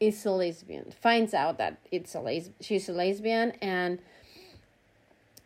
is 0.00 0.24
a 0.24 0.30
lesbian 0.30 0.92
finds 0.92 1.34
out 1.34 1.58
that 1.58 1.78
it's 1.90 2.14
a 2.14 2.20
les- 2.20 2.50
she's 2.60 2.88
a 2.88 2.92
lesbian 2.92 3.50
and 3.60 3.98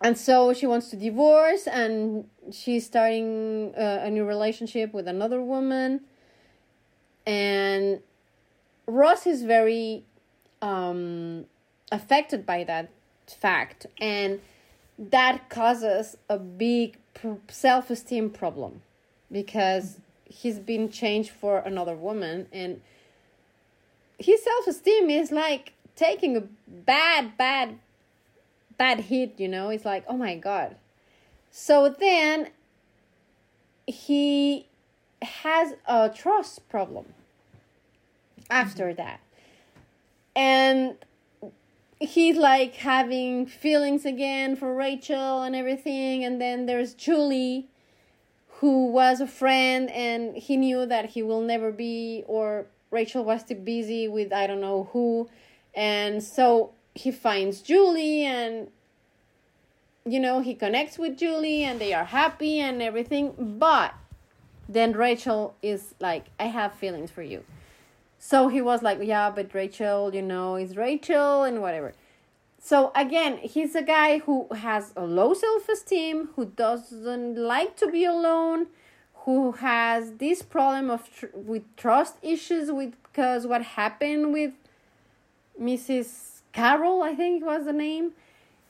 and 0.02 0.18
so 0.18 0.52
she 0.52 0.66
wants 0.66 0.90
to 0.90 0.96
divorce 0.96 1.68
and 1.68 2.28
she's 2.50 2.84
starting 2.84 3.72
uh, 3.76 4.00
a 4.02 4.10
new 4.10 4.24
relationship 4.24 4.92
with 4.92 5.06
another 5.06 5.40
woman. 5.40 6.00
And 7.24 8.00
ross 8.86 9.28
is 9.28 9.44
very 9.44 10.04
um, 10.60 11.44
affected 11.92 12.44
by 12.44 12.64
that 12.64 12.90
fact 13.28 13.86
and 14.00 14.40
that 14.98 15.48
causes 15.48 16.16
a 16.28 16.38
big 16.38 16.98
self-esteem 17.48 18.30
problem 18.30 18.82
because 19.30 19.98
he's 20.32 20.58
been 20.58 20.90
changed 20.90 21.30
for 21.30 21.58
another 21.58 21.94
woman 21.94 22.46
and 22.52 22.80
his 24.18 24.42
self-esteem 24.42 25.10
is 25.10 25.30
like 25.30 25.72
taking 25.96 26.36
a 26.36 26.42
bad 26.66 27.36
bad 27.36 27.78
bad 28.78 29.00
hit 29.00 29.38
you 29.38 29.48
know? 29.48 29.68
It's 29.70 29.84
like 29.84 30.04
oh 30.08 30.16
my 30.16 30.36
god. 30.36 30.76
So 31.50 31.94
then 31.98 32.48
he 33.86 34.66
has 35.20 35.74
a 35.86 36.08
trust 36.08 36.68
problem 36.68 37.06
after 38.50 38.86
mm-hmm. 38.86 38.96
that. 38.96 39.20
And 40.34 40.96
he's 42.02 42.36
like 42.36 42.74
having 42.76 43.46
feelings 43.46 44.04
again 44.04 44.56
for 44.56 44.74
rachel 44.74 45.42
and 45.42 45.54
everything 45.54 46.24
and 46.24 46.40
then 46.40 46.66
there's 46.66 46.94
julie 46.94 47.68
who 48.62 48.86
was 48.86 49.20
a 49.20 49.26
friend 49.26 49.90
and 49.90 50.36
he 50.36 50.56
knew 50.56 50.86
that 50.86 51.04
he 51.10 51.20
will 51.20 51.40
never 51.40 51.72
be 51.72 52.22
or 52.28 52.64
Rachel 52.92 53.24
was 53.24 53.42
too 53.42 53.56
busy 53.56 54.06
with 54.06 54.32
I 54.32 54.46
don't 54.46 54.60
know 54.60 54.88
who. 54.92 55.28
And 55.74 56.22
so 56.22 56.70
he 56.94 57.10
finds 57.10 57.60
Julie 57.60 58.24
and 58.24 58.68
you 60.06 60.20
know 60.20 60.38
he 60.38 60.54
connects 60.54 60.96
with 60.96 61.18
Julie 61.18 61.64
and 61.64 61.80
they 61.80 61.92
are 61.92 62.04
happy 62.04 62.60
and 62.60 62.80
everything. 62.80 63.56
But 63.58 63.94
then 64.68 64.92
Rachel 64.92 65.56
is 65.60 65.96
like 65.98 66.26
I 66.38 66.44
have 66.44 66.72
feelings 66.72 67.10
for 67.10 67.22
you. 67.22 67.42
So 68.20 68.46
he 68.46 68.62
was 68.62 68.80
like 68.80 69.00
yeah 69.02 69.28
but 69.30 69.52
Rachel 69.52 70.14
you 70.14 70.22
know 70.22 70.54
is 70.54 70.76
Rachel 70.76 71.42
and 71.42 71.60
whatever 71.60 71.94
so 72.64 72.92
again, 72.94 73.38
he's 73.38 73.74
a 73.74 73.82
guy 73.82 74.18
who 74.18 74.46
has 74.54 74.92
a 74.94 75.04
low 75.04 75.34
self 75.34 75.68
esteem, 75.68 76.28
who 76.36 76.44
doesn't 76.44 77.36
like 77.36 77.76
to 77.78 77.88
be 77.90 78.04
alone, 78.04 78.68
who 79.24 79.50
has 79.52 80.12
this 80.12 80.42
problem 80.42 80.88
of 80.88 81.12
tr- 81.12 81.26
with 81.34 81.64
trust 81.76 82.14
issues 82.22 82.70
with 82.70 82.94
because 83.02 83.48
what 83.48 83.62
happened 83.62 84.32
with 84.32 84.52
Mrs. 85.60 86.42
Carol, 86.52 87.02
I 87.02 87.16
think 87.16 87.44
was 87.44 87.64
the 87.64 87.72
name, 87.72 88.12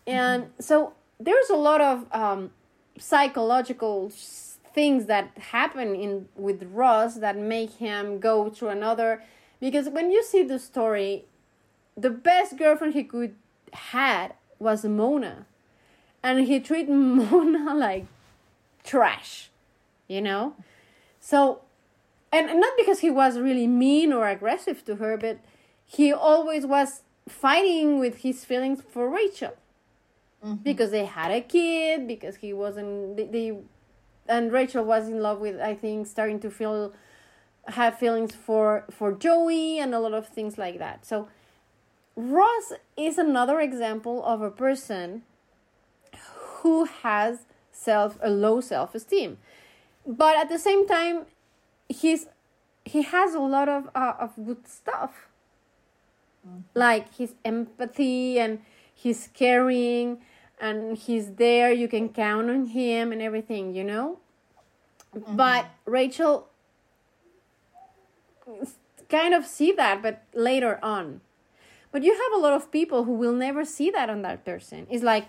and 0.06 0.44
mm-hmm. 0.44 0.62
so 0.62 0.94
there's 1.20 1.50
a 1.50 1.56
lot 1.56 1.82
of 1.82 2.06
um, 2.12 2.50
psychological 2.98 4.10
things 4.72 5.04
that 5.04 5.36
happen 5.36 5.94
in 5.94 6.28
with 6.34 6.62
Ross 6.72 7.16
that 7.16 7.36
make 7.36 7.74
him 7.74 8.20
go 8.20 8.48
to 8.48 8.68
another 8.68 9.22
because 9.60 9.90
when 9.90 10.10
you 10.10 10.24
see 10.24 10.42
the 10.42 10.58
story 10.58 11.26
the 11.94 12.08
best 12.08 12.56
girlfriend 12.56 12.94
he 12.94 13.04
could 13.04 13.34
had 13.72 14.34
was 14.58 14.84
Mona. 14.84 15.46
And 16.22 16.46
he 16.46 16.60
treated 16.60 16.90
Mona 16.94 17.74
like 17.74 18.06
trash 18.84 19.50
you 20.12 20.20
know? 20.20 20.54
So 21.20 21.62
and, 22.32 22.48
and 22.50 22.60
not 22.60 22.74
because 22.76 23.00
he 23.00 23.10
was 23.10 23.38
really 23.38 23.66
mean 23.66 24.12
or 24.12 24.28
aggressive 24.28 24.84
to 24.84 24.96
her 24.96 25.16
but 25.16 25.38
he 25.86 26.12
always 26.12 26.66
was 26.66 27.02
fighting 27.28 27.98
with 27.98 28.18
his 28.18 28.44
feelings 28.44 28.82
for 28.88 29.08
Rachel. 29.08 29.54
Mm-hmm. 30.44 30.62
Because 30.62 30.90
they 30.90 31.04
had 31.04 31.30
a 31.30 31.40
kid 31.40 32.08
because 32.08 32.36
he 32.36 32.52
wasn't 32.52 33.16
they, 33.16 33.26
they 33.26 33.58
and 34.28 34.52
Rachel 34.52 34.84
was 34.84 35.08
in 35.08 35.20
love 35.20 35.38
with 35.40 35.60
I 35.60 35.74
think 35.74 36.06
starting 36.06 36.40
to 36.40 36.50
feel 36.50 36.92
have 37.68 37.98
feelings 37.98 38.34
for 38.34 38.84
for 38.90 39.12
Joey 39.12 39.78
and 39.78 39.94
a 39.94 40.00
lot 40.00 40.14
of 40.14 40.28
things 40.28 40.58
like 40.58 40.78
that. 40.78 41.06
So 41.06 41.28
Ross 42.14 42.72
is 42.96 43.18
another 43.18 43.60
example 43.60 44.24
of 44.24 44.42
a 44.42 44.50
person 44.50 45.22
who 46.60 46.84
has 46.84 47.46
self 47.70 48.18
a 48.22 48.30
low 48.30 48.60
self-esteem. 48.60 49.38
But 50.06 50.36
at 50.36 50.48
the 50.48 50.58
same 50.58 50.86
time 50.86 51.26
he's 51.88 52.26
he 52.84 53.02
has 53.02 53.34
a 53.34 53.40
lot 53.40 53.68
of 53.68 53.88
uh, 53.94 54.14
of 54.18 54.32
good 54.44 54.68
stuff. 54.68 55.28
Like 56.74 57.14
his 57.14 57.34
empathy 57.44 58.38
and 58.38 58.60
he's 58.94 59.28
caring 59.32 60.18
and 60.62 60.96
he's 60.96 61.32
there 61.32 61.72
you 61.72 61.88
can 61.88 62.08
count 62.08 62.48
on 62.48 62.66
him 62.66 63.10
and 63.10 63.20
everything 63.20 63.74
you 63.74 63.82
know 63.82 64.18
but 65.28 65.66
rachel 65.84 66.48
kind 69.08 69.34
of 69.34 69.44
see 69.44 69.72
that 69.72 70.00
but 70.00 70.22
later 70.32 70.78
on 70.82 71.20
but 71.92 72.02
you 72.02 72.12
have 72.12 72.40
a 72.40 72.42
lot 72.42 72.54
of 72.54 72.72
people 72.72 73.04
who 73.04 73.12
will 73.12 73.34
never 73.34 73.64
see 73.64 73.90
that 73.90 74.10
on 74.10 74.22
that 74.22 74.44
person. 74.44 74.86
It's 74.90 75.04
like 75.04 75.26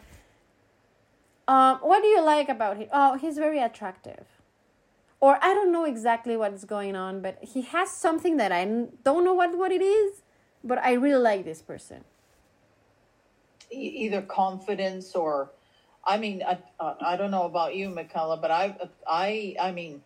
um, 1.47 1.79
what 1.79 2.01
do 2.01 2.07
you 2.07 2.23
like 2.23 2.47
about 2.49 2.77
him? 2.77 2.87
Oh 2.91 3.17
he's 3.17 3.37
very 3.37 3.59
attractive. 3.59 4.25
Or 5.19 5.37
i 5.41 5.53
don't 5.53 5.71
know 5.71 5.85
exactly 5.85 6.35
what's 6.35 6.65
going 6.65 6.95
on 6.95 7.21
but 7.21 7.37
he 7.41 7.61
has 7.61 7.91
something 7.91 8.37
that 8.37 8.51
I 8.51 8.65
don't 9.03 9.23
know 9.23 9.33
what, 9.33 9.57
what 9.57 9.71
it 9.71 9.81
is 9.81 10.21
but 10.63 10.77
i 10.79 10.93
really 10.93 11.21
like 11.21 11.45
this 11.45 11.61
person. 11.61 12.03
Either 13.71 14.21
confidence 14.21 15.15
or 15.15 15.51
i 16.05 16.17
mean 16.17 16.43
I, 16.43 16.57
I 16.79 17.15
don't 17.17 17.31
know 17.31 17.43
about 17.43 17.75
you 17.75 17.89
Michaela 17.89 18.37
but 18.37 18.51
i 18.51 18.75
i 19.07 19.55
i 19.61 19.71
mean 19.71 20.01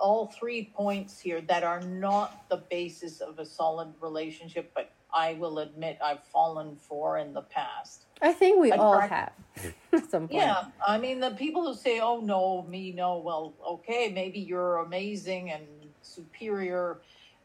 all 0.00 0.26
three 0.26 0.70
points 0.74 1.18
here 1.18 1.40
that 1.42 1.64
are 1.64 1.80
not 1.80 2.48
the 2.48 2.58
basis 2.58 3.20
of 3.20 3.38
a 3.38 3.46
solid 3.46 3.92
relationship 4.00 4.70
but 4.74 4.91
i 5.14 5.34
will 5.34 5.58
admit 5.60 5.98
i've 6.02 6.22
fallen 6.24 6.76
for 6.76 7.18
in 7.18 7.32
the 7.32 7.42
past 7.42 8.04
I 8.24 8.32
think 8.32 8.60
we 8.60 8.70
all 8.70 8.94
Attract- 8.94 9.34
have 9.58 9.74
at 9.92 10.10
some 10.10 10.28
point. 10.28 10.32
yeah 10.40 10.64
i 10.86 10.96
mean 10.98 11.18
the 11.20 11.32
people 11.32 11.66
who 11.66 11.74
say 11.74 11.98
oh 12.00 12.20
no 12.20 12.62
me 12.68 12.92
no 12.92 13.18
well 13.18 13.54
okay 13.66 14.10
maybe 14.14 14.38
you're 14.38 14.76
amazing 14.78 15.50
and 15.50 15.64
superior 16.02 17.00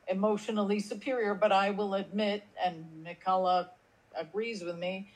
emotionally 0.08 0.80
superior 0.80 1.34
but 1.34 1.52
i 1.52 1.70
will 1.72 1.96
admit 1.96 2.44
and 2.64 2.86
Michaela 3.04 3.72
agrees 4.16 4.64
with 4.64 4.78
me 4.78 5.10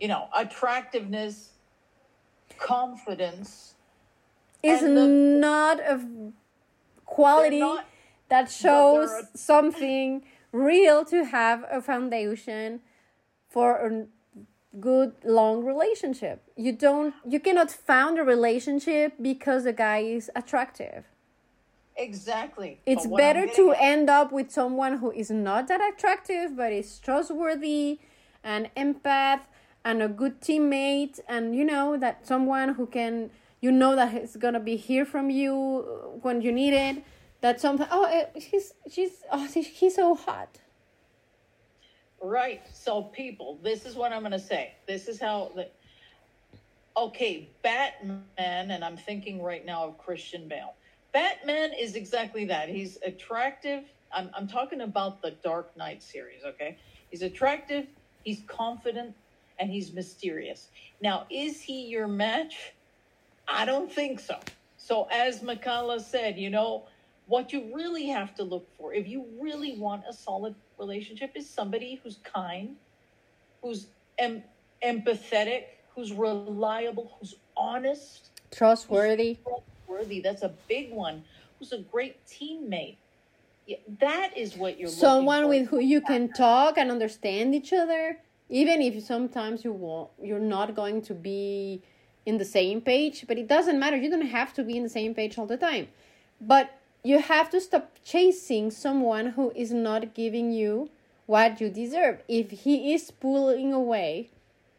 you 0.00 0.08
know 0.08 0.28
attractiveness 0.36 1.50
confidence 2.58 3.74
Is 4.62 4.80
the- 4.80 4.88
not 4.88 5.80
a 5.80 6.00
quality 7.04 7.60
not- 7.60 7.84
that 8.30 8.50
shows 8.50 9.10
a- 9.10 9.38
something 9.38 10.24
real 10.54 11.04
to 11.06 11.24
have 11.24 11.64
a 11.70 11.80
foundation 11.82 12.80
for 13.48 13.68
a 13.86 14.06
good 14.78 15.12
long 15.24 15.64
relationship. 15.64 16.42
You 16.56 16.72
don't 16.72 17.14
you 17.28 17.40
cannot 17.40 17.70
found 17.70 18.18
a 18.18 18.24
relationship 18.24 19.14
because 19.20 19.66
a 19.66 19.72
guy 19.72 19.98
is 20.18 20.30
attractive. 20.36 21.04
exactly 21.96 22.80
It's 22.86 23.04
But 23.04 23.10
what 23.10 23.22
I'm 23.22 23.26
better 23.26 23.46
to 23.58 23.72
at- 23.72 23.78
end 23.80 24.10
up 24.10 24.32
with 24.32 24.50
someone 24.50 24.98
who 24.98 25.10
is 25.12 25.30
not 25.30 25.68
that 25.68 25.80
attractive 25.92 26.56
but 26.56 26.72
is 26.72 26.98
trustworthy 26.98 28.00
and 28.42 28.62
empath 28.76 29.42
and 29.84 30.02
a 30.02 30.08
good 30.08 30.40
teammate 30.40 31.20
and 31.28 31.54
you 31.58 31.64
know 31.64 31.96
that 32.04 32.26
someone 32.26 32.68
who 32.74 32.86
can 32.86 33.30
you 33.60 33.70
know 33.70 33.94
that 33.96 34.08
he's 34.12 34.36
gonna 34.44 34.60
be 34.72 34.76
here 34.76 35.04
from 35.04 35.30
you 35.30 35.54
when 36.22 36.40
you 36.46 36.50
need 36.52 36.74
it 36.88 36.96
that 37.44 37.60
something 37.60 37.86
oh 37.90 38.04
eh, 38.04 38.26
he's 38.40 38.72
she's 38.90 39.22
oh 39.30 39.46
he's 39.46 39.94
so 39.94 40.14
hot 40.14 40.58
Right. 42.24 42.62
So, 42.72 43.02
people, 43.02 43.58
this 43.62 43.84
is 43.84 43.96
what 43.96 44.10
I'm 44.10 44.20
going 44.20 44.32
to 44.32 44.38
say. 44.38 44.72
This 44.86 45.08
is 45.08 45.20
how 45.20 45.52
the. 45.54 45.68
Okay, 46.96 47.50
Batman, 47.62 48.22
and 48.38 48.82
I'm 48.82 48.96
thinking 48.96 49.42
right 49.42 49.64
now 49.66 49.84
of 49.84 49.98
Christian 49.98 50.48
Bale. 50.48 50.74
Batman 51.12 51.72
is 51.78 51.96
exactly 51.96 52.46
that. 52.46 52.70
He's 52.70 52.98
attractive. 53.04 53.84
I'm, 54.10 54.30
I'm 54.32 54.48
talking 54.48 54.80
about 54.80 55.20
the 55.20 55.32
Dark 55.42 55.76
Knight 55.76 56.02
series, 56.02 56.44
okay? 56.46 56.78
He's 57.10 57.22
attractive, 57.22 57.86
he's 58.22 58.42
confident, 58.46 59.14
and 59.58 59.68
he's 59.68 59.92
mysterious. 59.92 60.68
Now, 61.02 61.26
is 61.30 61.60
he 61.60 61.86
your 61.86 62.06
match? 62.06 62.72
I 63.48 63.64
don't 63.64 63.92
think 63.92 64.20
so. 64.20 64.38
So, 64.78 65.08
as 65.10 65.42
Michaela 65.42 65.98
said, 65.98 66.38
you 66.38 66.48
know, 66.48 66.84
what 67.26 67.52
you 67.52 67.70
really 67.74 68.06
have 68.08 68.34
to 68.36 68.42
look 68.42 68.68
for, 68.76 68.92
if 68.94 69.08
you 69.08 69.24
really 69.40 69.76
want 69.78 70.04
a 70.08 70.12
solid 70.12 70.54
relationship, 70.78 71.32
is 71.34 71.48
somebody 71.48 72.00
who's 72.02 72.18
kind, 72.22 72.76
who's 73.62 73.86
em- 74.18 74.42
empathetic, 74.82 75.64
who's 75.94 76.12
reliable, 76.12 77.16
who's 77.18 77.36
honest, 77.56 78.30
trustworthy 78.50 79.38
trustworthy. 79.44 80.20
That's 80.20 80.42
a 80.42 80.52
big 80.68 80.92
one. 80.92 81.24
Who's 81.58 81.72
a 81.72 81.78
great 81.78 82.16
teammate. 82.26 82.96
Yeah, 83.66 83.78
that 84.00 84.36
is 84.36 84.56
what 84.56 84.78
you're 84.78 84.90
someone 84.90 85.48
with 85.48 85.68
who 85.68 85.80
you 85.80 86.02
can 86.02 86.30
talk 86.32 86.76
and 86.76 86.90
understand 86.90 87.54
each 87.54 87.72
other 87.72 88.18
even 88.50 88.82
if 88.82 89.02
sometimes 89.02 89.64
you 89.64 89.72
won't 89.72 90.10
you're 90.22 90.38
not 90.38 90.74
going 90.74 91.00
to 91.00 91.14
be 91.14 91.82
in 92.26 92.36
the 92.36 92.44
same 92.44 92.82
page 92.82 93.24
but 93.26 93.38
it 93.38 93.48
doesn't 93.48 93.78
matter 93.78 93.96
you 93.96 94.10
don't 94.10 94.26
have 94.26 94.52
to 94.52 94.62
be 94.62 94.76
in 94.76 94.82
the 94.82 94.88
same 94.88 95.14
page 95.14 95.38
all 95.38 95.46
the 95.46 95.56
time 95.56 95.88
but 96.42 96.78
you 97.04 97.20
have 97.20 97.50
to 97.50 97.60
stop 97.60 97.90
chasing 98.04 98.70
someone 98.70 99.26
who 99.32 99.52
is 99.54 99.72
not 99.72 100.14
giving 100.14 100.52
you 100.52 100.90
what 101.26 101.60
you 101.60 101.70
deserve 101.70 102.22
if 102.28 102.50
he 102.50 102.94
is 102.94 103.10
pulling 103.10 103.72
away 103.72 104.30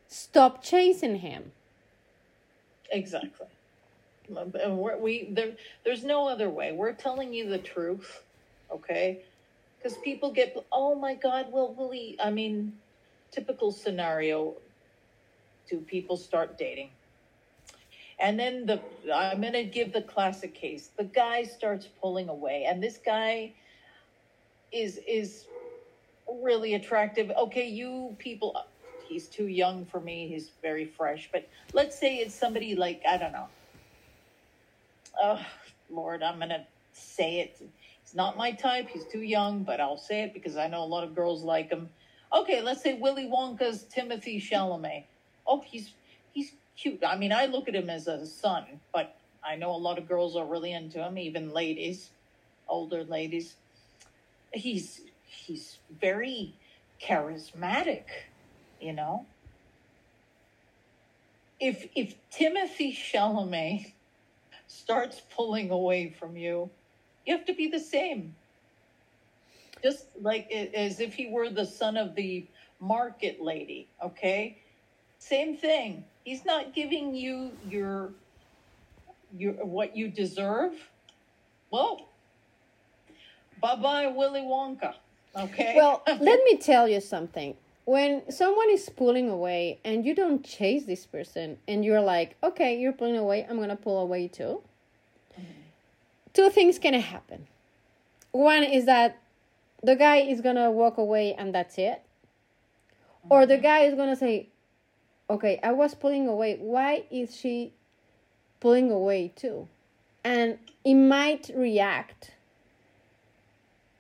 stop 0.08 0.64
chasing 0.64 1.18
him 1.18 1.52
Exactly. 2.92 3.48
And 4.30 4.78
we're, 4.78 4.98
we 4.98 5.30
there. 5.32 5.52
There's 5.84 6.04
no 6.04 6.28
other 6.28 6.50
way. 6.50 6.72
We're 6.72 6.94
telling 6.94 7.34
you 7.34 7.48
the 7.50 7.60
truth, 7.60 8.24
okay? 8.72 9.22
Because 9.78 9.98
people 10.00 10.32
get, 10.32 10.56
oh 10.72 10.96
my 10.96 11.14
God, 11.16 11.48
well, 11.52 11.74
will 11.74 11.92
he? 11.92 12.18
I 12.24 12.32
mean, 12.32 12.74
typical 13.32 13.72
scenario. 13.72 14.56
Do 15.70 15.78
people 15.80 16.18
start 16.18 16.58
dating? 16.58 16.90
And 18.20 18.40
then 18.40 18.66
the 18.66 18.82
I'm 19.14 19.42
gonna 19.42 19.64
give 19.64 19.92
the 19.92 20.02
classic 20.02 20.54
case. 20.54 20.90
The 20.98 21.04
guy 21.04 21.44
starts 21.44 21.88
pulling 22.02 22.30
away, 22.30 22.66
and 22.68 22.82
this 22.82 22.98
guy 22.98 23.54
is 24.72 25.00
is 25.08 25.46
really 26.42 26.74
attractive. 26.76 27.32
Okay, 27.32 27.68
you 27.68 28.16
people 28.20 28.56
he's 29.08 29.28
too 29.28 29.48
young 29.48 29.86
for 29.86 30.00
me. 30.00 30.28
He's 30.28 30.52
very 30.62 30.86
fresh. 30.86 31.30
But 31.32 31.48
let's 31.74 31.98
say 31.98 32.18
it's 32.18 32.36
somebody 32.36 32.76
like, 32.76 33.02
I 33.08 33.18
don't 33.18 33.32
know. 33.32 33.48
Oh, 35.22 35.46
Lord, 35.90 36.24
I'm 36.24 36.38
going 36.38 36.50
to 36.50 36.66
say 36.94 37.40
it. 37.40 37.58
He's 37.60 38.16
not 38.16 38.38
my 38.38 38.52
type. 38.52 38.90
He's 38.90 39.06
too 39.06 39.22
young, 39.22 39.64
but 39.64 39.80
I'll 39.80 39.98
say 39.98 40.24
it 40.24 40.34
because 40.34 40.58
I 40.58 40.68
know 40.68 40.84
a 40.84 40.86
lot 40.86 41.04
of 41.04 41.16
girls 41.16 41.44
like 41.44 41.70
him. 41.70 41.90
Okay, 42.36 42.62
let's 42.62 42.82
say 42.82 42.96
Willy 42.96 43.28
Wonka's 43.28 43.84
Timothy 43.84 44.42
Chalamet. 44.42 45.04
Oh, 45.48 45.64
he's 45.66 45.92
cute. 46.86 47.04
I 47.06 47.18
mean, 47.18 47.32
I 47.32 47.48
look 47.48 47.68
at 47.68 47.76
him 47.76 47.90
as 47.90 48.08
a 48.08 48.26
son, 48.26 48.66
but 48.94 49.16
I 49.44 49.56
know 49.56 49.72
a 49.72 49.78
lot 49.78 49.98
of 49.98 50.08
girls 50.08 50.36
are 50.36 50.46
really 50.46 50.72
into 50.72 51.04
him, 51.04 51.18
even 51.18 51.52
ladies, 51.52 52.10
older 52.68 53.04
ladies. 53.04 53.56
He's 54.54 55.02
he's 55.28 55.78
very 56.00 56.54
charismatic 57.02 58.04
you 58.80 58.94
know 58.94 59.26
if 61.60 61.88
if 61.96 62.16
timothy 62.32 62.94
chalamet 62.94 63.92
starts 64.68 65.22
pulling 65.36 65.72
away 65.72 66.10
from 66.20 66.38
you 66.38 66.70
you 67.26 67.36
have 67.36 67.46
to 67.46 67.54
be 67.54 67.68
the 67.68 67.80
same 67.80 68.34
just 69.84 70.06
like 70.22 70.50
as 70.52 71.00
if 71.00 71.14
he 71.14 71.28
were 71.28 71.50
the 71.50 71.66
son 71.66 71.98
of 71.98 72.16
the 72.16 72.46
market 72.80 73.42
lady 73.42 73.88
okay 74.02 74.58
same 75.20 75.58
thing 75.58 76.04
he's 76.26 76.44
not 76.44 76.74
giving 76.74 77.16
you 77.16 77.52
your 77.70 78.12
you 79.38 79.52
what 79.62 79.96
you 79.96 80.10
deserve, 80.10 80.74
well, 81.72 82.10
bye 83.62 83.76
bye 83.78 84.08
Willy 84.08 84.42
Wonka. 84.42 84.96
Okay. 85.38 85.74
Well, 85.76 86.04
let 86.08 86.44
me 86.44 86.58
tell 86.58 86.88
you 86.88 87.00
something. 87.00 87.56
When 87.86 88.30
someone 88.32 88.70
is 88.72 88.90
pulling 88.90 89.30
away 89.30 89.80
and 89.86 90.06
you 90.06 90.16
don't 90.16 90.44
chase 90.44 90.86
this 90.86 91.06
person 91.06 91.58
and 91.68 91.86
you're 91.86 92.02
like, 92.02 92.36
okay, 92.44 92.80
you're 92.80 92.94
pulling 92.94 93.18
away, 93.18 93.46
I'm 93.48 93.60
gonna 93.60 93.76
pull 93.76 94.00
away 94.00 94.28
too. 94.28 94.64
Mm-hmm. 95.34 95.52
Two 96.34 96.50
things 96.50 96.80
can 96.80 96.96
happen. 96.96 97.48
One 98.32 98.64
is 98.64 98.86
that 98.86 99.22
the 99.84 99.96
guy 99.96 100.18
is 100.18 100.42
gonna 100.42 100.72
walk 100.72 100.98
away 100.98 101.36
and 101.36 101.54
that's 101.54 101.78
it. 101.78 102.02
Or 103.30 103.46
the 103.46 103.56
mm-hmm. 103.56 103.64
guy 103.64 103.80
is 103.82 103.94
gonna 103.94 104.16
say, 104.16 104.50
okay, 105.30 105.60
I 105.64 105.72
was 105.72 105.96
pulling 105.96 106.28
away. 106.28 106.58
Why 106.60 107.04
is 107.12 107.36
she 107.36 107.74
pulling 108.60 108.92
away 108.92 109.32
too? 109.36 109.68
And 110.24 110.58
he 110.84 110.94
might 110.94 111.52
react. 111.56 112.32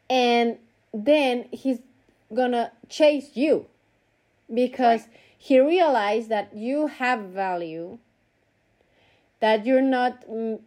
And 0.10 0.58
then 0.94 1.48
he's 1.52 1.80
gonna 2.34 2.72
chase 2.90 3.32
you 3.36 3.68
because 4.54 5.02
Right. 5.08 5.18
he 5.38 5.60
realized 5.60 6.30
that 6.30 6.56
you 6.56 6.88
have 6.88 7.20
value, 7.22 7.98
that 9.40 9.66
you're 9.66 9.82
not 9.82 10.28
mm, 10.28 10.60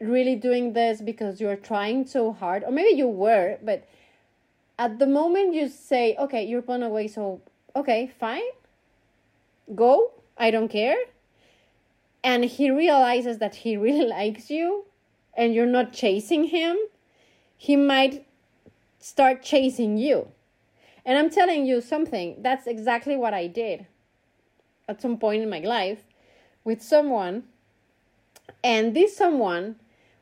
really 0.00 0.36
doing 0.36 0.72
this 0.72 1.00
because 1.00 1.40
you're 1.40 1.56
trying 1.56 2.06
so 2.06 2.32
hard, 2.32 2.64
or 2.64 2.70
maybe 2.70 2.96
you 2.96 3.08
were, 3.08 3.58
but 3.62 3.84
at 4.78 4.98
the 4.98 5.06
moment 5.06 5.54
you 5.54 5.68
say, 5.68 6.16
okay, 6.18 6.44
you're 6.44 6.62
pulling 6.62 6.82
away, 6.82 7.08
so 7.08 7.40
okay, 7.76 8.10
fine, 8.18 8.42
go, 9.74 10.12
I 10.36 10.50
don't 10.50 10.68
care. 10.68 10.96
And 12.22 12.44
he 12.44 12.70
realizes 12.70 13.38
that 13.38 13.56
he 13.56 13.76
really 13.86 14.06
likes 14.06 14.50
you 14.50 14.86
and 15.36 15.54
you're 15.54 15.66
not 15.66 15.92
chasing 15.92 16.44
him, 16.44 16.76
he 17.56 17.76
might 17.76 18.26
start 18.98 19.42
chasing 19.42 19.98
you. 19.98 20.28
And 21.04 21.18
I'm 21.18 21.28
telling 21.28 21.66
you 21.66 21.80
something, 21.80 22.36
that's 22.40 22.66
exactly 22.66 23.16
what 23.16 23.34
I 23.34 23.46
did 23.46 23.86
at 24.88 25.02
some 25.02 25.18
point 25.18 25.42
in 25.42 25.50
my 25.50 25.58
life 25.58 26.04
with 26.62 26.82
someone. 26.82 27.44
And 28.62 28.94
this 28.94 29.16
someone 29.16 29.76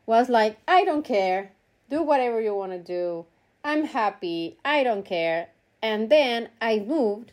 was 0.05 0.29
like, 0.29 0.57
I 0.67 0.83
don't 0.83 1.05
care, 1.05 1.51
do 1.89 2.03
whatever 2.03 2.41
you 2.41 2.53
want 2.53 2.73
to 2.73 2.79
do, 2.79 3.25
I'm 3.63 3.85
happy, 3.85 4.57
I 4.65 4.83
don't 4.83 5.05
care. 5.05 5.49
And 5.81 6.09
then 6.09 6.49
I 6.61 6.79
moved, 6.79 7.31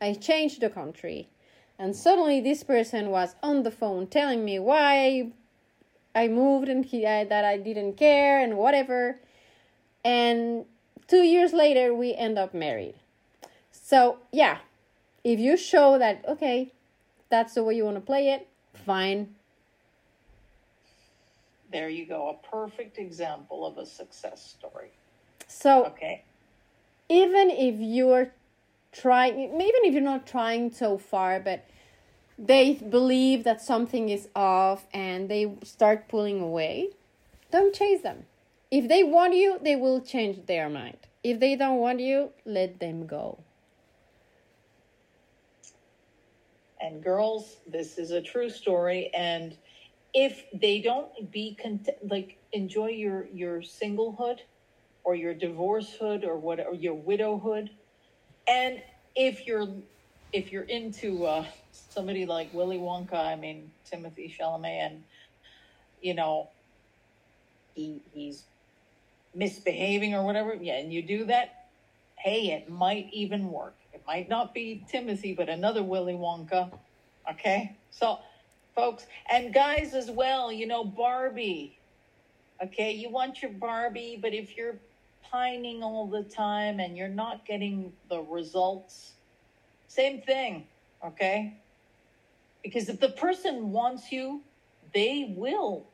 I 0.00 0.14
changed 0.14 0.60
the 0.60 0.70
country, 0.70 1.28
and 1.80 1.96
suddenly 1.96 2.42
this 2.42 2.62
person 2.62 3.08
was 3.08 3.34
on 3.42 3.62
the 3.62 3.70
phone 3.70 4.06
telling 4.06 4.44
me 4.44 4.58
why 4.58 5.32
I 6.14 6.28
moved 6.28 6.68
and 6.68 6.84
he, 6.84 7.06
I, 7.06 7.24
that 7.24 7.44
I 7.44 7.56
didn't 7.56 7.94
care 7.94 8.38
and 8.38 8.58
whatever. 8.58 9.18
And 10.04 10.66
two 11.08 11.22
years 11.22 11.54
later, 11.54 11.94
we 11.94 12.14
end 12.14 12.38
up 12.38 12.52
married. 12.52 12.96
So, 13.72 14.18
yeah, 14.30 14.58
if 15.24 15.40
you 15.40 15.56
show 15.56 15.98
that, 15.98 16.22
okay, 16.28 16.72
that's 17.30 17.54
the 17.54 17.64
way 17.64 17.76
you 17.76 17.84
want 17.86 17.96
to 17.96 18.02
play 18.02 18.28
it, 18.28 18.46
fine. 18.74 19.34
there 21.72 21.88
you 21.88 22.04
go. 22.04 22.28
A 22.28 22.46
perfect 22.48 22.98
example 22.98 23.64
of 23.64 23.78
a 23.78 23.86
success 23.86 24.44
story. 24.58 24.90
So, 25.46 25.86
Okay. 25.86 26.24
even 27.08 27.48
if 27.50 27.76
you're 27.78 28.32
trying, 28.92 29.38
even 29.38 29.80
if 29.84 29.92
you're 29.94 30.02
not 30.02 30.26
trying 30.26 30.72
so 30.72 30.98
far, 30.98 31.40
but 31.40 31.64
they 32.38 32.74
believe 32.74 33.44
that 33.44 33.60
something 33.60 34.08
is 34.08 34.28
off 34.34 34.86
and 34.92 35.28
they 35.28 35.52
start 35.62 36.08
pulling 36.08 36.40
away, 36.40 36.90
don't 37.50 37.74
chase 37.74 38.02
them. 38.02 38.24
If 38.70 38.88
they 38.88 39.02
want 39.02 39.34
you, 39.34 39.58
they 39.62 39.76
will 39.76 40.00
change 40.00 40.46
their 40.46 40.68
mind. 40.68 40.96
If 41.22 41.40
they 41.40 41.56
don't 41.56 41.78
want 41.78 42.00
you, 42.00 42.30
let 42.44 42.80
them 42.80 43.06
go. 43.06 43.38
And 46.80 47.02
girls, 47.02 47.58
this 47.66 47.98
is 47.98 48.10
a 48.10 48.22
true 48.22 48.48
story. 48.48 49.10
And 49.14 49.56
if 50.14 50.44
they 50.54 50.80
don't 50.80 51.30
be 51.30 51.54
content, 51.60 51.98
like 52.08 52.38
enjoy 52.52 52.88
your 52.88 53.26
your 53.26 53.60
singlehood, 53.60 54.38
or 55.04 55.14
your 55.14 55.34
divorcehood, 55.34 56.24
or 56.24 56.38
whatever 56.38 56.72
your 56.74 56.94
widowhood, 56.94 57.70
and 58.50 58.82
if 59.14 59.46
you're 59.46 59.68
if 60.32 60.52
you're 60.52 60.64
into 60.64 61.24
uh, 61.24 61.44
somebody 61.72 62.26
like 62.26 62.52
Willy 62.52 62.78
Wonka, 62.78 63.14
I 63.14 63.36
mean 63.36 63.70
Timothy 63.84 64.34
Chalamet, 64.38 64.86
and 64.86 65.04
you 66.02 66.14
know 66.14 66.50
he 67.74 68.02
he's 68.12 68.44
misbehaving 69.34 70.14
or 70.14 70.24
whatever, 70.24 70.54
yeah, 70.54 70.78
and 70.78 70.92
you 70.92 71.02
do 71.02 71.24
that, 71.26 71.66
hey, 72.16 72.48
it 72.48 72.68
might 72.68 73.08
even 73.12 73.50
work. 73.50 73.76
It 73.92 74.02
might 74.06 74.28
not 74.28 74.52
be 74.52 74.84
Timothy, 74.90 75.32
but 75.32 75.48
another 75.48 75.82
Willy 75.82 76.14
Wonka. 76.14 76.70
Okay, 77.30 77.76
so 77.90 78.18
folks 78.74 79.06
and 79.32 79.54
guys 79.54 79.94
as 79.94 80.10
well, 80.10 80.50
you 80.52 80.66
know 80.66 80.84
Barbie. 80.84 81.78
Okay, 82.62 82.92
you 82.92 83.08
want 83.08 83.40
your 83.40 83.52
Barbie, 83.52 84.18
but 84.20 84.34
if 84.34 84.56
you're 84.56 84.76
pining 85.30 85.82
all 85.82 86.06
the 86.06 86.22
time 86.22 86.80
and 86.80 86.96
you're 86.96 87.08
not 87.08 87.46
getting 87.46 87.92
the 88.08 88.20
results, 88.20 89.12
same 89.88 90.20
thing. 90.22 90.66
Okay, 91.04 91.60
because 92.62 92.88
if 92.88 93.00
the 93.00 93.08
person 93.10 93.70
wants 93.70 94.12
you, 94.12 94.42
they 94.92 95.34
will 95.36 95.86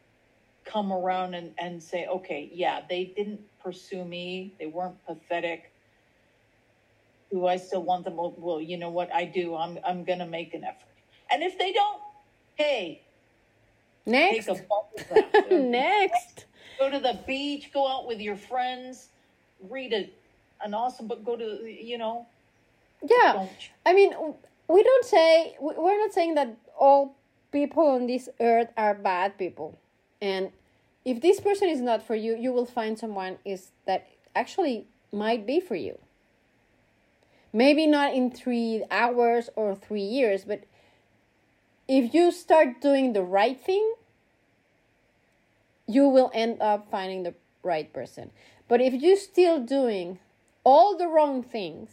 come 0.65 0.93
around 0.93 1.35
and, 1.35 1.53
and 1.59 1.83
say, 1.83 2.07
okay, 2.07 2.51
yeah, 2.53 2.81
they 2.89 3.13
didn't 3.17 3.41
pursue 3.63 4.05
me. 4.05 4.55
They 4.59 4.67
weren't 4.67 4.97
pathetic. 5.07 5.73
Do 7.31 7.47
I 7.47 7.57
still 7.57 7.83
want 7.83 8.05
them? 8.05 8.17
Well, 8.17 8.35
well, 8.37 8.61
you 8.61 8.77
know 8.77 8.91
what? 8.91 9.13
I 9.15 9.25
do. 9.25 9.57
I'm, 9.57 9.79
I'm 9.87 10.05
going 10.05 10.19
to 10.19 10.27
make 10.27 10.55
an 10.55 10.65
effort. 10.65 10.89
And 11.31 11.43
if 11.43 11.59
they 11.59 11.73
don't, 11.73 12.01
hey, 12.55 13.03
Next. 14.07 14.47
take 14.47 14.59
a 14.59 14.63
bubble 14.63 14.91
bath. 15.11 15.51
Next. 15.51 16.47
Go 16.79 16.91
to 16.91 16.99
the 16.99 17.21
beach, 17.27 17.71
go 17.73 17.89
out 17.89 18.07
with 18.07 18.21
your 18.21 18.37
friends, 18.37 19.09
read 19.61 19.93
a, 19.93 20.11
an 20.65 20.75
awesome 20.75 21.07
book, 21.07 21.25
go 21.25 21.37
to, 21.37 21.65
you 21.65 21.99
know, 21.99 22.27
Yeah. 23.03 23.47
I 23.85 23.93
mean, 23.93 24.15
we 24.69 24.83
don't 24.83 25.05
say, 25.05 25.57
we- 25.61 25.75
we're 25.75 25.99
not 25.99 26.13
saying 26.13 26.35
that 26.35 26.57
all 26.79 27.15
people 27.53 27.87
on 27.87 28.07
this 28.07 28.29
earth 28.41 28.73
are 28.77 28.95
bad 28.95 29.39
people. 29.39 29.79
And 30.21 30.51
if 31.05 31.21
this 31.21 31.41
person 31.41 31.69
is 31.69 31.81
not 31.81 32.03
for 32.03 32.15
you, 32.15 32.37
you 32.37 32.53
will 32.53 32.67
find 32.67 32.99
someone 32.99 33.39
is 33.45 33.71
that 33.85 34.09
actually 34.35 34.87
might 35.13 35.47
be 35.47 35.61
for 35.61 35.77
you. 35.77 35.99
Maybe 37.53 37.87
not 37.87 38.13
in 38.13 38.31
three 38.31 38.85
hours 38.91 39.49
or 39.57 39.75
three 39.75 40.03
years, 40.03 40.45
but 40.45 40.65
if 41.89 42.13
you 42.13 42.33
start 42.33 42.81
doing 42.81 43.13
the 43.13 43.23
right 43.23 43.59
thing, 43.61 43.95
you 45.87 46.09
will 46.09 46.31
end 46.35 46.61
up 46.61 46.91
finding 46.91 47.23
the 47.23 47.35
right 47.63 47.93
person. 47.93 48.31
But 48.69 48.81
if 48.81 48.95
you're 48.95 49.17
still 49.17 49.61
doing 49.61 50.19
all 50.65 50.97
the 50.97 51.07
wrong 51.07 51.43
things, 51.43 51.91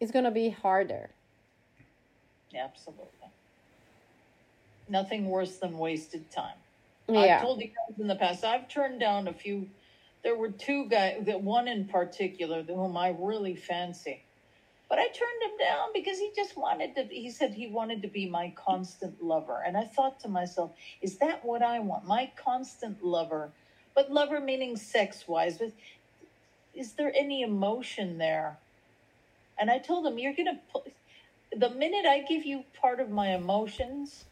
it's 0.00 0.10
gonna 0.10 0.30
be 0.30 0.50
harder. 0.50 1.10
Absolutely. 2.54 3.04
Nothing 4.88 5.28
worse 5.28 5.56
than 5.58 5.78
wasted 5.78 6.30
time. 6.30 6.56
Yeah. 7.08 7.36
I've 7.36 7.42
told 7.42 7.60
you 7.60 7.68
guys 7.68 8.00
in 8.00 8.08
the 8.08 8.16
past, 8.16 8.44
I've 8.44 8.68
turned 8.68 9.00
down 9.00 9.28
a 9.28 9.32
few. 9.32 9.68
There 10.22 10.36
were 10.36 10.50
two 10.50 10.88
guys, 10.88 11.22
one 11.26 11.68
in 11.68 11.86
particular, 11.86 12.62
whom 12.62 12.96
I 12.96 13.14
really 13.18 13.54
fancy. 13.54 14.22
But 14.88 14.98
I 14.98 15.06
turned 15.06 15.42
him 15.42 15.58
down 15.58 15.88
because 15.94 16.18
he 16.18 16.30
just 16.34 16.56
wanted 16.56 16.94
to, 16.94 17.04
he 17.04 17.30
said 17.30 17.52
he 17.52 17.66
wanted 17.66 18.02
to 18.02 18.08
be 18.08 18.28
my 18.28 18.52
constant 18.56 19.22
lover. 19.22 19.62
And 19.66 19.76
I 19.76 19.84
thought 19.84 20.20
to 20.20 20.28
myself, 20.28 20.72
is 21.02 21.18
that 21.18 21.44
what 21.44 21.62
I 21.62 21.80
want? 21.80 22.06
My 22.06 22.30
constant 22.36 23.04
lover. 23.04 23.50
But 23.96 24.12
lover 24.12 24.40
meaning 24.40 24.76
sex 24.76 25.26
wise. 25.26 25.58
But 25.58 25.72
is 26.74 26.92
there 26.92 27.12
any 27.16 27.42
emotion 27.42 28.18
there? 28.18 28.58
And 29.58 29.70
I 29.70 29.78
told 29.78 30.06
him, 30.06 30.18
you're 30.18 30.34
going 30.34 30.54
to 30.54 30.60
put, 30.72 30.92
the 31.50 31.70
minute 31.70 32.04
I 32.06 32.20
give 32.20 32.44
you 32.44 32.64
part 32.80 33.00
of 33.00 33.10
my 33.10 33.34
emotions, 33.34 34.26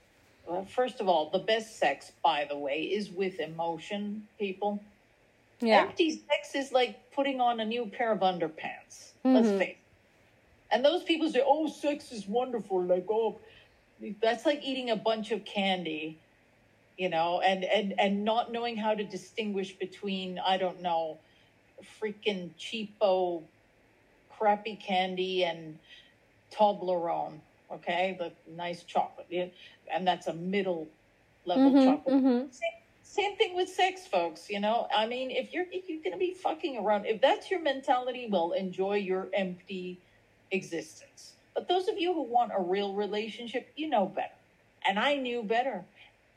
well, 0.46 0.66
first 0.66 1.00
of 1.00 1.08
all, 1.08 1.30
the 1.30 1.38
best 1.38 1.78
sex, 1.78 2.12
by 2.22 2.44
the 2.44 2.58
way, 2.58 2.82
is 2.82 3.10
with 3.10 3.40
emotion, 3.40 4.28
people. 4.38 4.80
Yeah. 5.60 5.80
Empty 5.80 6.10
sex 6.10 6.54
is 6.54 6.72
like 6.72 7.10
putting 7.10 7.40
on 7.40 7.58
a 7.60 7.64
new 7.64 7.86
pair 7.86 8.12
of 8.12 8.20
underpants. 8.20 9.12
Let's 9.24 9.48
Mhm. 9.48 9.58
face 9.58 9.68
it. 9.70 9.76
And 10.70 10.84
those 10.84 11.04
people 11.04 11.30
say, 11.30 11.42
oh, 11.44 11.68
sex 11.68 12.12
is 12.12 12.26
wonderful. 12.26 12.82
Like, 12.82 13.06
oh, 13.10 13.40
that's 14.20 14.44
like 14.44 14.62
eating 14.62 14.90
a 14.90 14.96
bunch 14.96 15.30
of 15.30 15.46
candy, 15.46 16.18
you 16.96 17.08
know, 17.08 17.40
and, 17.40 17.64
and, 17.64 17.94
and 17.98 18.24
not 18.24 18.50
knowing 18.50 18.76
how 18.76 18.94
to 18.94 19.04
distinguish 19.04 19.76
between, 19.78 20.38
I 20.44 20.56
don't 20.56 20.80
know, 20.80 21.20
freaking 22.00 22.52
cheapo, 22.56 23.44
crappy 24.28 24.76
candy 24.76 25.44
and 25.44 25.78
Toblerone, 26.52 27.40
okay? 27.72 28.16
The 28.18 28.32
nice 28.46 28.84
chocolate. 28.84 29.52
And 29.92 30.06
that's 30.06 30.26
a 30.26 30.32
middle 30.32 30.90
level 31.44 31.74
Mhm, 31.74 31.76
chocolate. 31.76 32.16
mhm. 32.16 32.50
Same, 32.50 32.70
same 33.02 33.36
thing 33.36 33.54
with 33.54 33.68
sex, 33.68 34.06
folks. 34.06 34.48
You 34.50 34.60
know, 34.60 34.86
I 34.94 35.06
mean, 35.06 35.30
if 35.30 35.52
you're 35.52 35.66
if 35.70 35.88
you're 35.88 36.00
gonna 36.04 36.16
be 36.18 36.32
fucking 36.32 36.76
around, 36.78 37.06
if 37.06 37.20
that's 37.20 37.50
your 37.50 37.60
mentality, 37.60 38.26
well, 38.30 38.52
enjoy 38.52 38.96
your 38.96 39.28
empty 39.34 40.00
existence. 40.50 41.36
But 41.54 41.68
those 41.68 41.88
of 41.88 41.98
you 41.98 42.12
who 42.14 42.22
want 42.22 42.52
a 42.56 42.60
real 42.62 42.94
relationship, 42.94 43.66
you 43.76 43.88
know 43.88 44.06
better, 44.06 44.28
and 44.86 44.98
I 44.98 45.16
knew 45.16 45.42
better. 45.42 45.86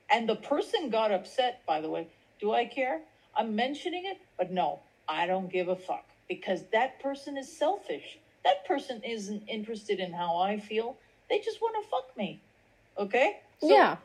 And 0.09 0.27
the 0.27 0.35
person 0.35 0.89
got 0.89 1.11
upset. 1.11 1.61
By 1.65 1.81
the 1.81 1.89
way, 1.89 2.07
do 2.39 2.53
I 2.53 2.65
care? 2.65 3.01
I'm 3.35 3.55
mentioning 3.55 4.05
it, 4.05 4.17
but 4.37 4.51
no, 4.51 4.79
I 5.07 5.27
don't 5.27 5.51
give 5.51 5.67
a 5.67 5.75
fuck 5.75 6.05
because 6.27 6.63
that 6.73 6.99
person 7.01 7.37
is 7.37 7.51
selfish. 7.51 8.17
That 8.43 8.65
person 8.65 9.01
isn't 9.03 9.43
interested 9.47 9.99
in 9.99 10.13
how 10.13 10.37
I 10.37 10.59
feel. 10.59 10.97
They 11.29 11.39
just 11.39 11.61
want 11.61 11.75
to 11.83 11.89
fuck 11.89 12.17
me. 12.17 12.41
Okay? 12.97 13.39
So, 13.59 13.69
yeah. 13.69 13.97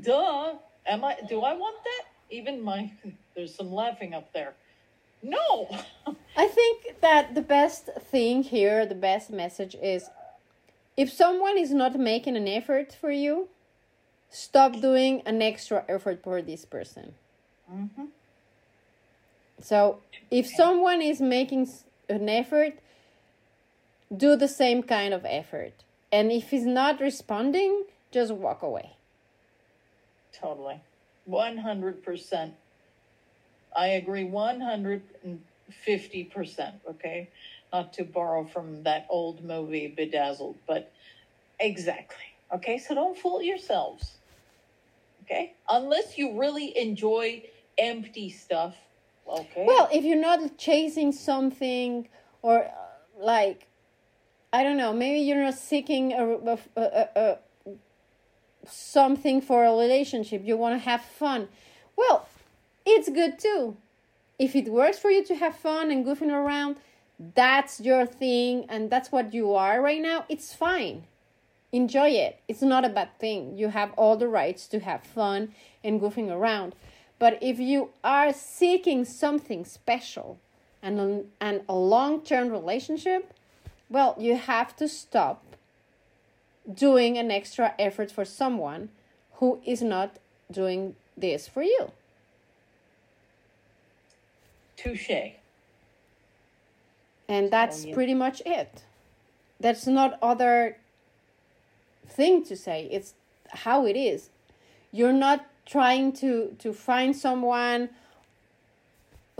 Duh. 0.00 0.54
Am 0.86 1.04
I 1.04 1.16
do 1.28 1.40
I 1.40 1.54
want 1.54 1.76
that? 1.82 2.04
Even 2.30 2.62
my 2.62 2.92
there's 3.34 3.54
some 3.54 3.72
laughing 3.72 4.14
up 4.14 4.32
there. 4.32 4.54
No. 5.22 5.68
I 6.36 6.48
think 6.48 7.00
that 7.00 7.34
the 7.34 7.42
best 7.42 7.88
thing 8.10 8.42
here, 8.42 8.84
the 8.84 8.94
best 8.94 9.30
message 9.30 9.74
is 9.80 10.10
if 10.96 11.10
someone 11.10 11.56
is 11.56 11.72
not 11.72 11.98
making 11.98 12.36
an 12.36 12.46
effort 12.46 12.96
for 13.00 13.10
you, 13.10 13.48
stop 14.34 14.80
doing 14.80 15.22
an 15.26 15.40
extra 15.40 15.84
effort 15.88 16.22
for 16.22 16.42
this 16.42 16.64
person. 16.64 17.14
hmm 17.70 18.06
So 19.60 20.00
if 20.30 20.46
someone 20.46 21.00
is 21.00 21.20
making 21.20 21.68
an 22.08 22.28
effort, 22.28 22.74
do 24.14 24.36
the 24.36 24.48
same 24.48 24.82
kind 24.82 25.14
of 25.14 25.24
effort. 25.24 25.72
And 26.12 26.30
if 26.32 26.50
he's 26.50 26.66
not 26.66 27.00
responding, 27.00 27.84
just 28.12 28.32
walk 28.32 28.62
away. 28.62 28.90
Totally. 30.32 30.80
100%. 31.28 32.52
I 33.76 33.88
agree 33.88 34.24
150%, 34.24 36.74
okay? 36.90 37.28
Not 37.72 37.92
to 37.94 38.04
borrow 38.04 38.44
from 38.44 38.84
that 38.84 39.06
old 39.08 39.42
movie 39.42 39.88
Bedazzled, 39.88 40.54
but 40.66 40.92
exactly. 41.58 42.22
Okay, 42.52 42.78
so 42.78 42.94
don't 42.94 43.18
fool 43.18 43.42
yourselves. 43.42 44.18
Okay? 45.24 45.54
Unless 45.68 46.18
you 46.18 46.38
really 46.38 46.76
enjoy 46.76 47.42
empty 47.78 48.30
stuff. 48.30 48.76
Okay. 49.26 49.64
Well, 49.66 49.88
if 49.92 50.04
you're 50.04 50.20
not 50.20 50.58
chasing 50.58 51.12
something 51.12 52.08
or 52.42 52.64
uh, 52.64 52.70
like, 53.18 53.66
I 54.52 54.62
don't 54.62 54.76
know, 54.76 54.92
maybe 54.92 55.20
you're 55.20 55.42
not 55.42 55.54
seeking 55.54 56.12
a, 56.12 56.36
a, 56.36 56.58
a, 56.76 57.08
a, 57.16 57.38
something 58.66 59.40
for 59.40 59.64
a 59.64 59.70
relationship, 59.70 60.42
you 60.44 60.56
want 60.56 60.74
to 60.74 60.84
have 60.84 61.02
fun. 61.02 61.48
Well, 61.96 62.28
it's 62.84 63.08
good 63.08 63.38
too. 63.38 63.76
If 64.38 64.54
it 64.54 64.68
works 64.68 64.98
for 64.98 65.10
you 65.10 65.24
to 65.24 65.34
have 65.36 65.56
fun 65.56 65.90
and 65.90 66.04
goofing 66.04 66.32
around, 66.32 66.76
that's 67.34 67.80
your 67.80 68.04
thing 68.04 68.66
and 68.68 68.90
that's 68.90 69.10
what 69.10 69.32
you 69.32 69.54
are 69.54 69.80
right 69.80 70.02
now, 70.02 70.26
it's 70.28 70.52
fine. 70.52 71.04
Enjoy 71.74 72.10
it. 72.10 72.38
It's 72.46 72.62
not 72.62 72.84
a 72.84 72.88
bad 72.88 73.18
thing. 73.18 73.58
You 73.58 73.70
have 73.70 73.92
all 73.94 74.16
the 74.16 74.28
rights 74.28 74.68
to 74.68 74.78
have 74.78 75.02
fun 75.02 75.52
and 75.82 76.00
goofing 76.00 76.30
around. 76.30 76.76
But 77.18 77.36
if 77.42 77.58
you 77.58 77.90
are 78.04 78.32
seeking 78.32 79.04
something 79.04 79.64
special 79.64 80.38
and 80.80 81.00
a, 81.00 81.22
and 81.40 81.62
a 81.68 81.74
long 81.74 82.20
term 82.20 82.50
relationship, 82.50 83.34
well, 83.90 84.14
you 84.16 84.36
have 84.36 84.76
to 84.76 84.86
stop 84.86 85.42
doing 86.72 87.18
an 87.18 87.32
extra 87.32 87.74
effort 87.76 88.12
for 88.12 88.24
someone 88.24 88.90
who 89.38 89.60
is 89.66 89.82
not 89.82 90.20
doing 90.52 90.94
this 91.16 91.48
for 91.48 91.64
you. 91.64 91.90
Touche. 94.76 95.32
And 97.28 97.50
that's 97.50 97.84
pretty 97.86 98.14
much 98.14 98.42
it. 98.46 98.84
That's 99.58 99.88
not 99.88 100.20
other 100.22 100.76
thing 102.08 102.44
to 102.44 102.56
say. 102.56 102.88
It's 102.90 103.14
how 103.48 103.86
it 103.86 103.96
is. 103.96 104.30
You're 104.92 105.12
not 105.12 105.46
trying 105.66 106.12
to 106.12 106.54
to 106.58 106.72
find 106.72 107.16
someone 107.16 107.90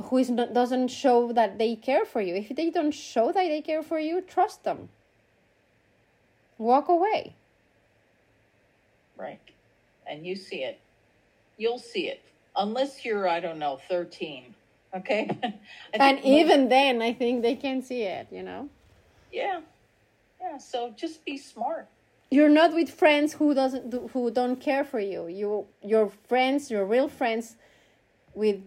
who 0.04 0.18
is 0.18 0.30
not, 0.30 0.52
doesn't 0.52 0.88
show 0.88 1.32
that 1.32 1.58
they 1.58 1.76
care 1.76 2.04
for 2.04 2.20
you. 2.20 2.34
If 2.34 2.54
they 2.56 2.70
don't 2.70 2.90
show 2.92 3.26
that 3.32 3.48
they 3.48 3.60
care 3.60 3.82
for 3.82 3.98
you, 3.98 4.20
trust 4.20 4.64
them. 4.64 4.88
Walk 6.58 6.88
away. 6.88 7.34
Right. 9.16 9.40
And 10.06 10.26
you 10.26 10.34
see 10.36 10.64
it. 10.64 10.80
You'll 11.56 11.78
see 11.78 12.08
it. 12.08 12.22
Unless 12.56 13.04
you're, 13.04 13.28
I 13.28 13.40
don't 13.40 13.58
know, 13.58 13.78
13. 13.88 14.54
Okay? 14.96 15.28
And 15.92 16.00
think 16.02 16.16
most- 16.18 16.26
even 16.26 16.68
then, 16.68 17.02
I 17.02 17.12
think 17.12 17.42
they 17.42 17.54
can 17.54 17.82
see 17.82 18.02
it, 18.02 18.28
you 18.30 18.42
know? 18.42 18.68
Yeah. 19.32 19.60
Yeah. 20.40 20.58
So 20.58 20.92
just 20.96 21.24
be 21.24 21.36
smart. 21.38 21.88
You're 22.30 22.48
not 22.48 22.74
with 22.74 22.90
friends 22.90 23.34
who 23.34 23.54
doesn't 23.54 23.90
do- 23.90 24.08
who 24.12 24.30
don't 24.30 24.56
care 24.56 24.84
for 24.84 25.00
you. 25.00 25.26
You 25.26 25.66
your 25.82 26.10
friends, 26.28 26.70
your 26.70 26.84
real 26.84 27.08
friends 27.08 27.56
with 28.34 28.62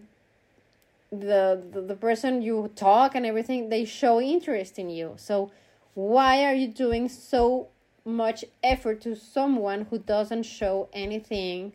the, 1.10 1.62
the 1.72 1.80
the 1.80 1.96
person 1.96 2.42
you 2.42 2.70
talk 2.76 3.14
and 3.14 3.24
everything, 3.26 3.68
they 3.68 3.84
show 3.84 4.20
interest 4.20 4.78
in 4.78 4.90
you. 4.90 5.14
So 5.16 5.50
why 5.94 6.44
are 6.44 6.54
you 6.54 6.68
doing 6.68 7.08
so 7.08 7.68
much 8.04 8.44
effort 8.62 9.00
to 9.02 9.14
someone 9.14 9.86
who 9.90 9.98
doesn't 9.98 10.44
show 10.44 10.88
anything 10.92 11.72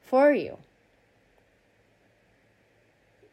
for 0.00 0.32
you? 0.32 0.58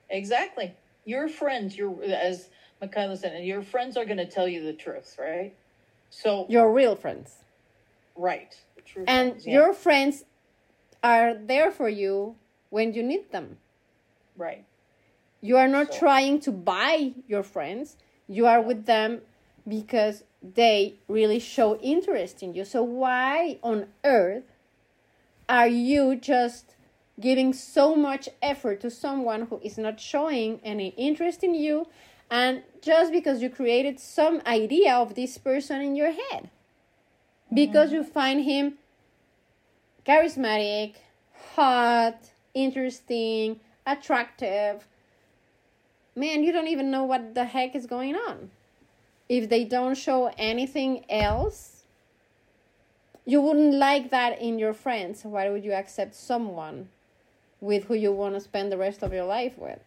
Exactly. 0.09 0.73
Your 1.05 1.27
friends, 1.27 1.77
your 1.77 2.01
as 2.03 2.49
Michaela 2.81 3.17
said, 3.17 3.43
your 3.45 3.61
friends 3.61 3.97
are 3.97 4.05
going 4.05 4.17
to 4.17 4.25
tell 4.25 4.47
you 4.47 4.63
the 4.63 4.73
truth, 4.73 5.15
right? 5.19 5.53
So, 6.09 6.45
Your 6.49 6.71
real 6.71 6.95
friends. 6.95 7.35
Right. 8.17 8.55
True 8.85 9.03
And 9.07 9.31
friends, 9.31 9.45
yeah. 9.47 9.53
your 9.53 9.73
friends 9.73 10.23
are 11.03 11.33
there 11.33 11.71
for 11.71 11.89
you 11.89 12.35
when 12.69 12.93
you 12.93 13.03
need 13.03 13.31
them. 13.31 13.57
right. 14.37 14.65
You 15.41 15.55
are 15.57 15.67
not 15.67 15.93
So- 15.93 15.99
trying 15.99 16.39
to 16.41 16.51
buy 16.51 17.13
your 17.27 17.43
friends. 17.43 17.97
You 18.27 18.47
are 18.47 18.59
with 18.61 18.85
them 18.85 19.21
because 19.67 20.23
they 20.41 20.95
really 21.07 21.39
show 21.39 21.77
interest 21.77 22.41
in 22.41 22.53
you. 22.55 22.65
So 22.65 22.81
why 22.83 23.59
on 23.61 23.87
earth 24.03 24.43
are 25.49 25.67
you 25.67 26.15
just 26.15 26.75
giving 27.19 27.53
so 27.53 27.95
much 27.95 28.29
effort 28.41 28.79
to 28.81 28.89
someone 28.89 29.43
who 29.43 29.59
is 29.63 29.77
not 29.77 29.99
showing 29.99 30.59
any 30.63 30.89
interest 30.97 31.43
in 31.43 31.53
you 31.55 31.87
and 32.29 32.63
just 32.81 33.11
because 33.11 33.41
you 33.41 33.49
created 33.49 33.99
some 33.99 34.41
idea 34.45 34.93
of 34.93 35.15
this 35.15 35.37
person 35.37 35.81
in 35.81 35.95
your 35.95 36.11
head 36.11 36.49
because 37.57 37.91
you 37.91 38.03
find 38.03 38.43
him 38.43 38.77
charismatic, 40.05 40.95
hot, 41.55 42.17
interesting, 42.53 43.59
attractive. 43.85 44.87
Man, 46.15 46.43
you 46.43 46.51
don't 46.51 46.67
even 46.67 46.91
know 46.91 47.03
what 47.03 47.33
the 47.33 47.45
heck 47.45 47.75
is 47.75 47.87
going 47.87 48.15
on. 48.15 48.51
If 49.27 49.49
they 49.49 49.63
don't 49.63 49.95
show 49.95 50.31
anything 50.37 51.03
else, 51.09 51.83
you 53.25 53.41
wouldn't 53.41 53.73
like 53.73 54.11
that 54.11 54.39
in 54.39 54.59
your 54.59 54.73
friends. 54.73 55.25
Why 55.25 55.49
would 55.49 55.65
you 55.65 55.73
accept 55.73 56.13
someone 56.15 56.89
with 57.59 57.85
who 57.85 57.95
you 57.95 58.11
want 58.11 58.35
to 58.35 58.39
spend 58.39 58.71
the 58.71 58.77
rest 58.77 59.01
of 59.01 59.11
your 59.11 59.25
life 59.25 59.57
with? 59.57 59.81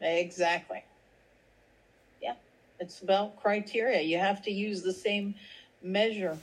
Exactly. 0.00 0.84
Yeah. 2.20 2.34
It's 2.80 3.00
about 3.00 3.40
criteria. 3.40 4.02
You 4.02 4.18
have 4.18 4.42
to 4.42 4.50
use 4.50 4.82
the 4.82 4.92
same 4.92 5.36
measure. 5.82 6.36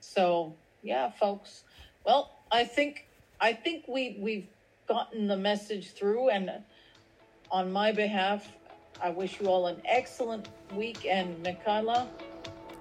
So, 0.00 0.54
yeah, 0.82 1.10
folks. 1.10 1.64
Well, 2.04 2.40
I 2.50 2.64
think 2.64 3.06
I 3.40 3.52
think 3.52 3.86
we 3.88 4.18
we've 4.20 4.48
gotten 4.88 5.26
the 5.28 5.36
message 5.36 5.92
through 5.92 6.30
and 6.30 6.50
on 7.50 7.70
my 7.72 7.92
behalf, 7.92 8.46
I 9.02 9.10
wish 9.10 9.40
you 9.40 9.46
all 9.48 9.66
an 9.66 9.80
excellent 9.84 10.48
week 10.74 11.06
and 11.06 11.42
Michaela, 11.42 12.08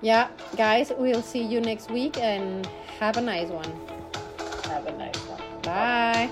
Yeah, 0.01 0.29
guys, 0.55 0.91
we'll 0.97 1.21
see 1.21 1.41
you 1.41 1.59
next 1.61 1.89
week 1.91 2.17
and 2.17 2.65
have 2.99 3.17
a 3.17 3.21
nice 3.21 3.49
one. 3.49 3.71
have 4.65 4.85
a 4.87 4.91
nice 4.97 5.17
one. 5.27 5.41
Bye. 5.63 6.29